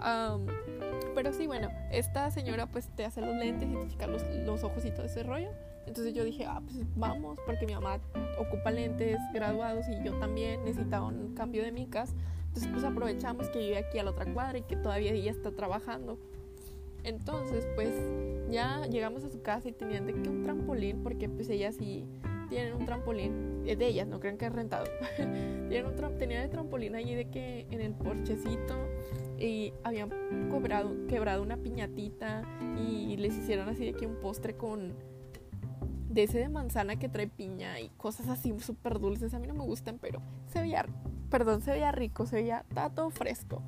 pero 1.15 1.33
sí, 1.33 1.47
bueno, 1.47 1.69
esta 1.91 2.29
señora 2.31 2.67
pues 2.67 2.87
te 2.89 3.05
hace 3.05 3.21
los 3.21 3.35
lentes 3.35 3.69
y 3.69 3.73
te 3.73 3.87
checa 3.87 4.07
los, 4.07 4.23
los 4.45 4.63
ojos 4.63 4.85
y 4.85 4.91
todo 4.91 5.05
ese 5.05 5.23
rollo. 5.23 5.49
Entonces 5.87 6.13
yo 6.13 6.23
dije, 6.23 6.45
ah, 6.45 6.61
pues 6.63 6.77
vamos, 6.95 7.37
porque 7.45 7.65
mi 7.65 7.73
mamá 7.73 7.99
ocupa 8.37 8.71
lentes 8.71 9.19
graduados 9.33 9.85
y 9.89 10.03
yo 10.05 10.13
también 10.19 10.63
necesitaba 10.63 11.07
un 11.07 11.33
cambio 11.33 11.63
de 11.63 11.71
micas. 11.71 12.13
Entonces 12.47 12.69
pues 12.71 12.83
aprovechamos 12.83 13.49
que 13.49 13.59
vive 13.59 13.77
aquí 13.77 13.97
a 13.97 14.03
la 14.03 14.11
otra 14.11 14.31
cuadra 14.31 14.57
y 14.57 14.63
que 14.63 14.75
todavía 14.75 15.11
ella 15.11 15.31
está 15.31 15.51
trabajando. 15.51 16.17
Entonces 17.03 17.65
pues 17.75 17.93
ya 18.49 18.85
llegamos 18.87 19.23
a 19.23 19.29
su 19.29 19.41
casa 19.41 19.69
y 19.69 19.71
tenían 19.71 20.05
de 20.05 20.13
que 20.13 20.29
un 20.29 20.43
trampolín, 20.43 21.01
porque 21.01 21.29
pues 21.29 21.49
ellas 21.49 21.75
sí 21.75 22.05
tienen 22.49 22.73
un 22.73 22.85
trampolín, 22.85 23.63
es 23.65 23.79
de 23.79 23.87
ellas, 23.87 24.07
no 24.07 24.19
crean 24.19 24.37
que 24.37 24.45
es 24.45 24.51
rentado. 24.51 24.85
tienen 25.17 25.85
un 25.85 26.17
tenían 26.17 26.43
el 26.43 26.49
trampolín 26.49 26.95
allí 26.95 27.15
de 27.15 27.29
que 27.29 27.65
en 27.71 27.79
el 27.79 27.93
porchecito 27.93 28.75
y 29.39 29.73
habían 29.83 30.09
cobrado, 30.51 31.07
quebrado 31.07 31.41
una 31.41 31.57
piñatita 31.57 32.43
y 32.77 33.17
les 33.17 33.37
hicieron 33.37 33.69
así 33.69 33.85
de 33.85 33.93
que 33.93 34.05
un 34.05 34.15
postre 34.15 34.55
con 34.55 34.93
de 36.13 36.23
ese 36.23 36.39
de 36.39 36.49
manzana 36.49 36.97
que 36.97 37.07
trae 37.07 37.27
piña 37.27 37.79
y 37.79 37.89
cosas 37.97 38.27
así 38.27 38.53
súper 38.59 38.99
dulces. 38.99 39.33
A 39.33 39.39
mí 39.39 39.47
no 39.47 39.53
me 39.53 39.63
gustan, 39.63 39.97
pero 39.99 40.21
se 40.51 40.61
veía, 40.61 40.85
perdón, 41.29 41.61
se 41.61 41.71
veía 41.71 41.91
rico, 41.91 42.25
se 42.25 42.37
veía, 42.37 42.65
todo 42.93 43.09
fresco. 43.09 43.61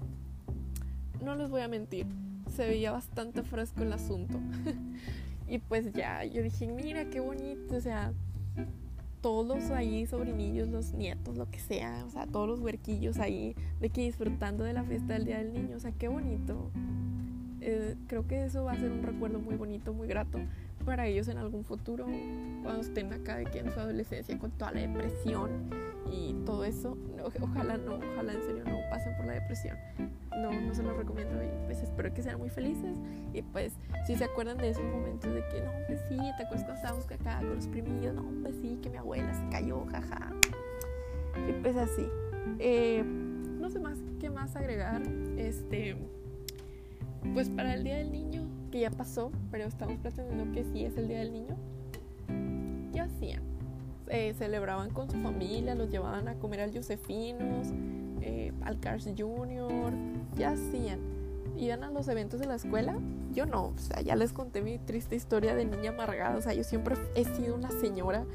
No 1.23 1.35
les 1.35 1.49
voy 1.49 1.61
a 1.61 1.67
mentir, 1.67 2.05
se 2.53 2.67
veía 2.67 2.91
bastante 2.91 3.43
fresco 3.43 3.81
el 3.83 3.93
asunto. 3.93 4.39
y 5.47 5.59
pues 5.59 5.93
ya, 5.93 6.25
yo 6.25 6.43
dije, 6.43 6.67
mira 6.67 7.09
qué 7.09 7.21
bonito, 7.21 7.75
o 7.75 7.81
sea, 7.81 8.13
todos 9.21 9.71
ahí, 9.71 10.05
sobrinillos, 10.05 10.67
los 10.67 10.91
nietos, 10.91 11.37
lo 11.37 11.49
que 11.49 11.59
sea, 11.59 12.03
o 12.05 12.09
sea, 12.09 12.27
todos 12.27 12.49
los 12.49 12.59
huerquillos 12.59 13.19
ahí, 13.19 13.55
de 13.79 13.89
que 13.89 14.01
disfrutando 14.01 14.65
de 14.65 14.73
la 14.73 14.83
fiesta 14.83 15.13
del 15.13 15.25
Día 15.25 15.37
del 15.37 15.53
Niño, 15.53 15.77
o 15.77 15.79
sea, 15.79 15.93
qué 15.93 16.09
bonito. 16.09 16.71
Eh, 17.61 17.95
creo 18.07 18.27
que 18.27 18.43
eso 18.43 18.65
va 18.65 18.73
a 18.73 18.77
ser 18.77 18.91
un 18.91 19.03
recuerdo 19.03 19.39
muy 19.39 19.55
bonito, 19.55 19.93
muy 19.93 20.09
grato 20.09 20.39
para 20.83 21.07
ellos 21.07 21.27
en 21.27 21.37
algún 21.37 21.63
futuro, 21.63 22.05
cuando 22.63 22.81
estén 22.81 23.11
acá 23.13 23.37
de 23.37 23.45
que 23.45 23.59
en 23.59 23.71
su 23.71 23.79
adolescencia 23.79 24.37
con 24.37 24.51
toda 24.51 24.71
la 24.71 24.81
depresión 24.81 25.69
y 26.11 26.33
todo 26.45 26.65
eso. 26.65 26.97
ojalá 27.41 27.77
no, 27.77 27.95
ojalá 27.95 28.33
en 28.33 28.43
serio 28.43 28.63
no 28.65 28.77
pasen 28.89 29.15
por 29.15 29.25
la 29.25 29.33
depresión. 29.33 29.77
No, 30.41 30.51
no 30.51 30.73
se 30.73 30.83
los 30.83 30.95
recomiendo 30.97 31.41
y 31.43 31.47
pues 31.65 31.81
espero 31.81 32.13
que 32.13 32.23
sean 32.23 32.39
muy 32.39 32.49
felices 32.49 32.97
y 33.33 33.41
pues 33.41 33.73
si 34.05 34.15
se 34.15 34.25
acuerdan 34.25 34.57
de 34.57 34.69
esos 34.69 34.83
momentos 34.83 35.33
de 35.33 35.41
que 35.47 35.61
no, 35.61 35.71
pues 35.87 36.01
sí, 36.09 36.17
te 36.17 36.43
acuerdas 36.43 36.63
cuando 36.63 36.73
estábamos 36.73 37.05
acá 37.05 37.37
con 37.39 37.55
los 37.55 37.67
primillos, 37.67 38.13
no, 38.13 38.25
pues 38.41 38.55
sí, 38.61 38.77
que 38.81 38.89
mi 38.89 38.97
abuela 38.97 39.33
se 39.33 39.47
cayó, 39.49 39.85
jaja. 39.85 40.31
Y 41.47 41.53
pues 41.61 41.75
así. 41.75 42.07
Eh, 42.59 43.03
no 43.03 43.69
sé 43.69 43.79
más 43.79 43.97
qué 44.19 44.29
más 44.29 44.55
agregar. 44.55 45.01
Este, 45.37 45.95
pues 47.33 47.49
para 47.49 47.73
el 47.73 47.83
Día 47.83 47.97
del 47.97 48.11
Niño 48.11 48.42
que 48.73 48.79
ya 48.79 48.89
pasó, 48.89 49.31
pero 49.51 49.65
estamos 49.65 49.99
pretendiendo 49.99 50.51
que 50.51 50.63
sí 50.63 50.83
es 50.83 50.97
el 50.97 51.07
Día 51.07 51.19
del 51.19 51.31
Niño, 51.31 51.55
ya 52.91 53.03
hacían? 53.03 53.43
celebraban 54.37 54.91
con 54.91 55.09
su 55.09 55.17
familia, 55.21 55.73
los 55.75 55.89
llevaban 55.89 56.27
a 56.27 56.35
comer 56.35 56.61
al 56.61 56.75
Josefinos, 56.75 57.67
eh, 58.21 58.51
al 58.63 58.79
Cars 58.79 59.07
Junior, 59.15 59.93
ya 60.35 60.51
hacían. 60.51 60.99
Iban 61.55 61.83
a 61.83 61.91
los 61.91 62.07
eventos 62.07 62.39
de 62.39 62.47
la 62.47 62.55
escuela, 62.55 62.97
yo 63.31 63.45
no, 63.45 63.73
o 63.75 63.77
sea, 63.77 64.01
ya 64.01 64.15
les 64.15 64.33
conté 64.33 64.61
mi 64.61 64.79
triste 64.79 65.15
historia 65.15 65.55
de 65.55 65.65
niña 65.65 65.91
amargada, 65.91 66.35
o 66.37 66.41
sea, 66.41 66.53
yo 66.53 66.63
siempre 66.63 66.95
he 67.15 67.25
sido 67.25 67.55
una 67.55 67.69
señora 67.69 68.25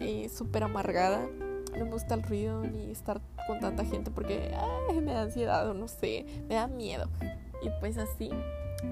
eh, 0.00 0.30
súper 0.30 0.64
amargada, 0.64 1.26
no 1.76 1.84
me 1.84 1.90
gusta 1.90 2.14
el 2.14 2.22
ruido 2.22 2.62
ni 2.62 2.90
estar 2.90 3.20
con 3.46 3.60
tanta 3.60 3.84
gente 3.84 4.10
porque 4.10 4.50
me 5.02 5.12
da 5.12 5.22
ansiedad 5.22 5.68
o 5.68 5.74
no 5.74 5.88
sé, 5.88 6.24
me 6.48 6.54
da 6.54 6.68
miedo. 6.68 7.08
Y 7.62 7.70
pues 7.80 7.96
así, 7.96 8.30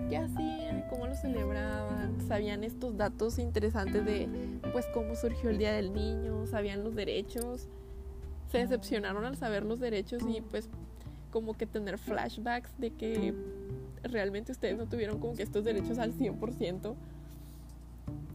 qué 0.08 0.16
hacían, 0.16 0.84
cómo 0.88 1.06
lo 1.06 1.14
celebraban, 1.14 2.20
sabían 2.26 2.64
estos 2.64 2.96
datos 2.96 3.38
interesantes 3.38 4.04
de 4.04 4.28
pues 4.72 4.86
cómo 4.92 5.14
surgió 5.14 5.50
el 5.50 5.58
Día 5.58 5.72
del 5.72 5.92
Niño, 5.92 6.46
sabían 6.46 6.84
los 6.84 6.94
derechos, 6.94 7.68
se 8.50 8.58
decepcionaron 8.58 9.24
al 9.24 9.36
saber 9.36 9.64
los 9.64 9.80
derechos 9.80 10.22
y 10.28 10.40
pues 10.40 10.68
como 11.30 11.54
que 11.54 11.66
tener 11.66 11.98
flashbacks 11.98 12.78
de 12.78 12.90
que 12.90 13.34
realmente 14.02 14.52
ustedes 14.52 14.76
no 14.76 14.86
tuvieron 14.86 15.18
como 15.18 15.34
que 15.34 15.42
estos 15.42 15.64
derechos 15.64 15.98
al 15.98 16.12
100%. 16.12 16.94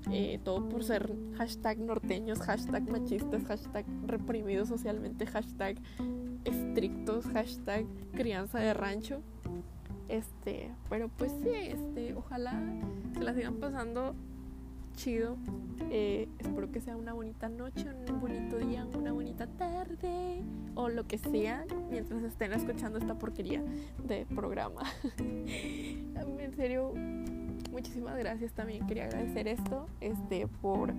Eh, 0.09 0.39
todo 0.43 0.69
por 0.69 0.85
ser 0.85 1.11
hashtag 1.37 1.79
norteños, 1.79 2.39
hashtag 2.39 2.89
machistas, 2.89 3.43
hashtag 3.43 3.85
reprimidos 4.05 4.69
socialmente, 4.69 5.25
hashtag 5.25 5.77
estrictos, 6.45 7.25
hashtag 7.25 7.85
crianza 8.13 8.59
de 8.59 8.73
rancho. 8.73 9.21
Este, 10.09 10.71
pero 10.89 11.09
pues 11.09 11.31
sí, 11.43 11.49
este, 11.49 12.15
ojalá 12.15 12.53
se 13.13 13.23
la 13.23 13.33
sigan 13.33 13.55
pasando 13.55 14.15
chido. 14.95 15.37
Eh, 15.91 16.27
espero 16.39 16.71
que 16.71 16.81
sea 16.81 16.97
una 16.97 17.13
bonita 17.13 17.47
noche, 17.49 17.85
un 18.09 18.19
bonito 18.19 18.57
día, 18.57 18.85
una 18.97 19.13
bonita 19.13 19.47
tarde 19.47 20.41
o 20.75 20.89
lo 20.89 21.05
que 21.07 21.17
sea 21.17 21.65
mientras 21.89 22.23
estén 22.23 22.51
escuchando 22.51 22.97
esta 22.97 23.17
porquería 23.17 23.63
de 24.03 24.25
programa. 24.25 24.81
en 25.19 26.53
serio, 26.55 26.93
muchísimas 27.71 28.17
gracias 28.17 28.51
también. 28.53 28.85
Quería 28.87 29.05
agradecer 29.05 29.47
esto 29.47 29.87
este, 30.01 30.47
por 30.47 30.93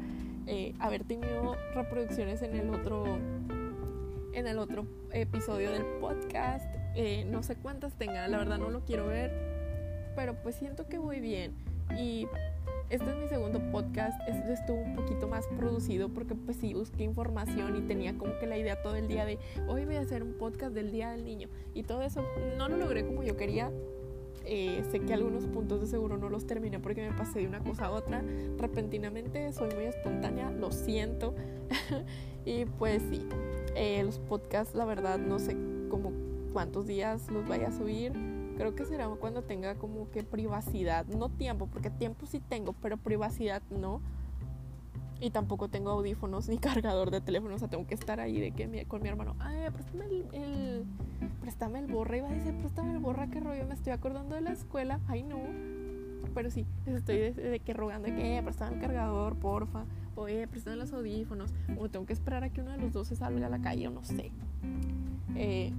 eh, 0.47 0.75
haber 0.79 1.05
tenido 1.05 1.57
reproducciones 1.75 2.41
en 2.43 2.55
el 2.55 2.71
otro 2.71 3.19
en 4.33 4.47
el 4.47 4.59
otro 4.59 4.87
episodio 5.13 5.73
del 5.73 5.85
podcast. 6.01 6.78
Eh, 6.95 7.25
no 7.27 7.43
sé 7.43 7.57
cuántas 7.57 7.95
tengan, 7.95 8.31
la 8.31 8.39
verdad 8.39 8.59
no 8.59 8.71
lo 8.71 8.85
quiero 8.85 9.07
ver, 9.07 9.33
pero 10.17 10.35
pues 10.43 10.57
siento 10.57 10.89
que 10.89 10.99
voy 10.99 11.21
bien. 11.21 11.55
Y 11.99 12.27
este 12.91 13.11
es 13.11 13.17
mi 13.17 13.29
segundo 13.29 13.61
podcast, 13.71 14.19
este 14.29 14.53
estuvo 14.53 14.79
un 14.79 14.97
poquito 14.97 15.29
más 15.29 15.47
producido 15.57 16.09
porque 16.09 16.35
pues 16.35 16.57
sí 16.57 16.75
busqué 16.75 17.05
información 17.05 17.77
y 17.77 17.81
tenía 17.83 18.17
como 18.17 18.39
que 18.39 18.47
la 18.47 18.57
idea 18.57 18.83
todo 18.83 18.97
el 18.97 19.09
día 19.09 19.25
de 19.25 19.39
hoy 19.69 19.85
voy 19.85 19.97
a 19.97 20.01
hacer 20.01 20.23
un 20.23 20.35
podcast 20.35 20.75
del 20.75 20.91
Día 20.91 21.11
del 21.11 21.25
Niño 21.25 21.49
y 21.75 21.83
todo 21.83 22.03
eso 22.03 22.25
no 22.57 22.69
lo 22.69 22.77
logré 22.77 23.07
como 23.07 23.23
yo 23.23 23.37
quería, 23.37 23.71
eh, 24.51 24.83
sé 24.91 25.01
que 25.01 25.13
algunos 25.13 25.45
puntos 25.47 25.83
de 25.83 25.87
seguro 25.87 26.17
no 26.17 26.31
los 26.31 26.47
terminé 26.47 26.79
porque 26.79 27.07
me 27.07 27.15
pasé 27.15 27.41
de 27.41 27.47
una 27.47 27.61
cosa 27.61 27.87
a 27.87 27.91
otra 27.91 28.25
repentinamente, 28.57 29.53
soy 29.53 29.75
muy 29.75 29.85
espontánea, 29.85 30.51
lo 30.51 30.73
siento. 30.73 31.35
y 32.47 32.65
pues 32.65 33.03
sí, 33.11 33.27
eh, 33.77 34.03
los 34.03 34.19
podcasts, 34.19 34.75
la 34.75 34.87
verdad, 34.87 35.19
no 35.19 35.39
sé 35.39 35.55
como 35.91 36.13
cuántos 36.53 36.87
días 36.87 37.31
los 37.31 37.47
vaya 37.47 37.69
a 37.69 37.73
subir. 37.73 38.13
Creo 38.57 38.75
que 38.75 38.85
será 38.85 39.09
cuando 39.09 39.43
tenga 39.43 39.77
como 39.77 40.11
que 40.11 40.25
privacidad, 40.25 41.07
no 41.07 41.29
tiempo, 41.29 41.67
porque 41.67 41.91
tiempo 41.91 42.27
sí 42.27 42.41
tengo, 42.41 42.73
pero 42.73 42.97
privacidad 42.97 43.63
no. 43.71 44.01
Y 45.21 45.31
tampoco 45.31 45.69
tengo 45.69 45.91
audífonos 45.91 46.49
ni 46.49 46.59
cargador 46.59 47.11
de 47.11 47.21
teléfono, 47.21 47.55
o 47.55 47.59
sea, 47.59 47.69
tengo 47.69 47.87
que 47.87 47.95
estar 47.95 48.21
ahí 48.21 48.41
de 48.41 48.53
que 48.53 48.85
con 48.87 49.03
mi 49.03 49.09
hermano, 49.09 49.35
ay, 49.41 49.71
préstame 49.71 50.05
el, 50.33 50.85
préstame 51.41 51.79
el 51.81 51.87
borra, 51.87 52.17
iba 52.17 52.29
a 52.29 52.33
decir, 52.33 52.55
préstame 52.59 52.93
el 52.93 52.99
borra, 52.99 53.29
qué 53.29 53.41
rollo, 53.41 53.67
me 53.67 53.75
estoy 53.75 53.93
acordando 53.93 54.35
de 54.35 54.43
la 54.43 54.53
escuela, 54.53 55.01
ay 55.09 55.25
no, 55.25 55.39
pero 56.35 56.51
sí, 56.51 56.67
estoy 56.87 57.33
de, 57.33 57.61
que 57.65 57.73
rogando 57.73 58.09
de 58.09 58.15
que, 58.15 58.39
eh, 58.39 58.43
préstame 58.43 58.77
el 58.77 58.81
cargador, 58.81 59.37
porfa, 59.37 59.85
o 60.15 60.29
eh, 60.29 60.47
préstame 60.47 60.77
los 60.77 60.93
audífonos, 60.93 61.53
o 61.79 61.89
tengo 61.89 62.07
que 62.07 62.13
esperar 62.13 62.45
a 62.45 62.51
que 62.51 62.61
uno 62.61 62.71
de 62.71 62.79
los 62.79 62.93
dos 62.93 63.09
se 63.09 63.17
salga 63.17 63.47
a 63.47 63.51
la 63.51 63.61
calle, 63.61 63.89
o 63.89 63.91
no 63.91 64.05
sé. 64.05 64.31
Eh, 65.35 65.73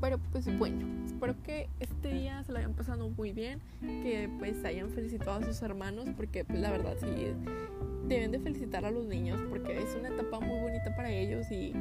pero 0.00 0.18
pues 0.32 0.46
bueno, 0.58 0.86
espero 1.04 1.34
que 1.42 1.68
este 1.80 2.12
día 2.12 2.42
se 2.44 2.52
lo 2.52 2.58
hayan 2.58 2.74
pasado 2.74 3.08
muy 3.08 3.32
bien, 3.32 3.60
que 3.80 4.30
pues 4.38 4.64
hayan 4.64 4.90
felicitado 4.90 5.32
a 5.32 5.44
sus 5.44 5.60
hermanos, 5.62 6.08
porque 6.16 6.44
pues 6.44 6.58
la 6.60 6.70
verdad 6.70 6.96
sí 6.98 7.34
deben 8.10 8.32
de 8.32 8.40
felicitar 8.40 8.84
a 8.84 8.90
los 8.90 9.06
niños 9.06 9.40
porque 9.48 9.78
es 9.78 9.94
una 9.94 10.08
etapa 10.08 10.40
muy 10.40 10.60
bonita 10.60 10.94
para 10.96 11.10
ellos 11.10 11.46
y 11.52 11.72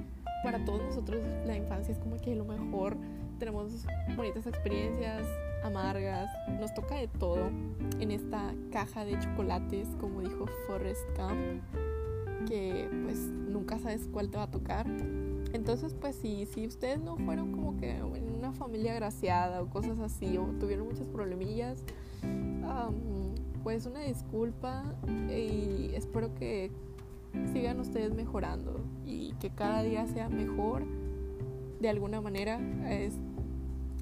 para 0.44 0.64
todos 0.64 0.82
nosotros 0.82 1.22
la 1.46 1.58
infancia 1.58 1.92
es 1.92 1.98
como 2.00 2.18
que 2.18 2.36
lo 2.36 2.46
mejor. 2.46 2.96
Tenemos 3.40 3.86
bonitas 4.18 4.46
experiencias, 4.46 5.26
amargas, 5.64 6.30
nos 6.60 6.74
toca 6.74 6.96
de 6.96 7.08
todo 7.08 7.50
en 8.00 8.12
esta 8.12 8.54
caja 8.72 9.06
de 9.06 9.18
chocolates, 9.18 9.88
como 10.00 10.22
dijo 10.22 10.46
Forrest 10.68 11.06
Gump, 11.18 11.64
que 12.48 12.90
pues 13.04 13.18
nunca 13.18 13.80
sabes 13.80 14.10
cuál 14.12 14.30
te 14.30 14.38
va 14.38 14.44
a 14.44 14.52
tocar. 14.52 14.86
Entonces, 15.54 15.96
pues 16.00 16.16
si, 16.16 16.46
si 16.46 16.68
ustedes 16.68 17.00
no 17.00 17.18
fueron 17.18 17.52
como 17.52 17.78
que 17.78 17.98
en 17.98 18.36
una 18.38 18.52
familia 18.54 18.94
agraciada 18.94 19.62
o 19.62 19.70
cosas 19.70 20.00
así, 20.00 20.38
o 20.38 20.46
tuvieron 20.60 20.88
muchas 20.88 21.08
problemillas, 21.08 21.84
pues 23.64 23.86
una 23.86 24.02
disculpa 24.02 24.84
y 25.30 25.92
espero 25.94 26.34
que 26.36 26.72
sigan 27.54 27.80
ustedes 27.80 28.14
mejorando 28.14 28.80
y 29.06 29.34
que 29.34 29.50
cada 29.50 29.84
día 29.84 30.08
sea 30.08 30.30
mejor 30.30 30.84
de 31.80 31.90
alguna 31.90 32.22
manera 32.22 32.60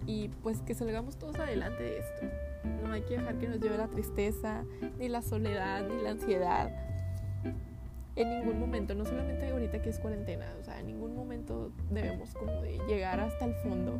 y 0.05 0.29
pues 0.41 0.61
que 0.61 0.73
salgamos 0.73 1.17
todos 1.17 1.37
adelante 1.37 1.83
de 1.83 1.99
esto. 1.99 2.25
No 2.83 2.91
hay 2.93 3.01
que 3.01 3.17
dejar 3.17 3.37
que 3.37 3.47
nos 3.47 3.59
lleve 3.59 3.77
la 3.77 3.87
tristeza, 3.87 4.63
ni 4.97 5.09
la 5.09 5.21
soledad, 5.21 5.87
ni 5.87 6.01
la 6.01 6.11
ansiedad. 6.11 6.71
En 8.17 8.29
ningún 8.31 8.59
momento, 8.59 8.95
no 8.95 9.05
solamente 9.05 9.47
ahorita 9.47 9.79
que 9.79 9.89
es 9.89 9.99
cuarentena, 9.99 10.47
o 10.59 10.63
sea, 10.63 10.79
en 10.79 10.87
ningún 10.87 11.15
momento 11.15 11.71
debemos 11.91 12.33
como 12.33 12.51
de 12.63 12.79
llegar 12.87 13.19
hasta 13.19 13.45
el 13.45 13.53
fondo. 13.55 13.99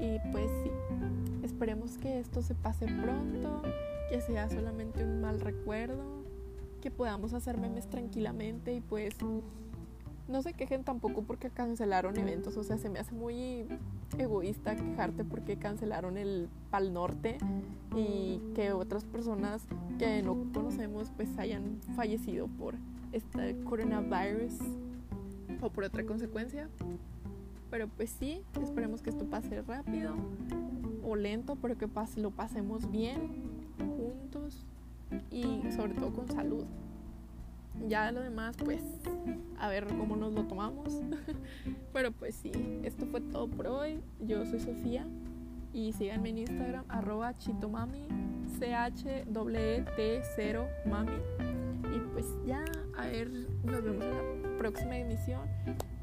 Y 0.00 0.18
pues 0.32 0.50
sí, 0.62 0.70
esperemos 1.42 1.98
que 1.98 2.18
esto 2.20 2.40
se 2.40 2.54
pase 2.54 2.86
pronto 2.86 3.62
que 4.08 4.22
sea 4.22 4.48
solamente 4.48 5.04
un 5.04 5.20
mal 5.20 5.40
recuerdo, 5.40 6.02
que 6.80 6.90
podamos 6.90 7.34
hacer 7.34 7.58
memes 7.58 7.86
tranquilamente 7.86 8.74
y 8.74 8.80
pues 8.80 9.14
no 10.26 10.40
se 10.40 10.54
quejen 10.54 10.84
tampoco 10.84 11.22
porque 11.22 11.50
cancelaron 11.50 12.16
eventos, 12.18 12.56
o 12.56 12.64
sea, 12.64 12.78
se 12.78 12.88
me 12.88 12.98
hace 12.98 13.12
muy 13.12 13.66
egoísta 14.16 14.74
quejarte 14.74 15.22
porque 15.22 15.58
cancelaron 15.58 16.16
el 16.16 16.48
Pal 16.70 16.94
Norte 16.94 17.36
y 17.94 18.40
que 18.54 18.72
otras 18.72 19.04
personas 19.04 19.66
que 19.98 20.22
no 20.22 20.46
conocemos 20.54 21.12
pues 21.14 21.36
hayan 21.38 21.78
fallecido 21.94 22.46
por 22.46 22.74
este 23.14 23.56
coronavirus 23.64 24.54
o 25.60 25.70
por 25.70 25.84
otra 25.84 26.04
consecuencia. 26.04 26.68
Pero 27.70 27.88
pues 27.88 28.10
sí, 28.10 28.42
esperemos 28.62 29.02
que 29.02 29.10
esto 29.10 29.24
pase 29.24 29.62
rápido 29.62 30.14
o 31.02 31.16
lento, 31.16 31.56
pero 31.56 31.76
que 31.76 31.88
lo 32.16 32.30
pasemos 32.30 32.90
bien 32.90 33.18
juntos 33.78 34.64
y 35.30 35.62
sobre 35.74 35.94
todo 35.94 36.12
con 36.12 36.28
salud. 36.28 36.64
Ya 37.88 38.12
lo 38.12 38.20
demás, 38.20 38.56
pues, 38.56 38.82
a 39.58 39.68
ver 39.68 39.86
cómo 39.86 40.16
nos 40.16 40.32
lo 40.32 40.44
tomamos. 40.44 41.00
Pero 41.92 42.12
pues 42.12 42.34
sí, 42.36 42.52
esto 42.82 43.06
fue 43.06 43.20
todo 43.20 43.48
por 43.48 43.66
hoy. 43.66 44.00
Yo 44.20 44.46
soy 44.46 44.60
Sofía 44.60 45.06
y 45.72 45.92
síganme 45.92 46.30
en 46.30 46.38
Instagram, 46.38 46.84
arroba 46.88 47.36
chitomami, 47.36 48.06
c 48.58 48.74
h 48.74 49.24
-E 49.24 49.96
t 49.96 50.22
0 50.36 50.66
mami. 50.86 51.12
Y 51.94 51.98
pues 52.12 52.26
ya, 52.46 52.64
a 52.96 53.06
ver, 53.06 53.30
nos 53.30 53.82
vemos 53.82 54.04
en 54.04 54.42
la 54.52 54.58
próxima 54.58 54.96
emisión. 54.96 55.48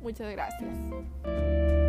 Muchas 0.02 0.32
gracias. 0.32 1.81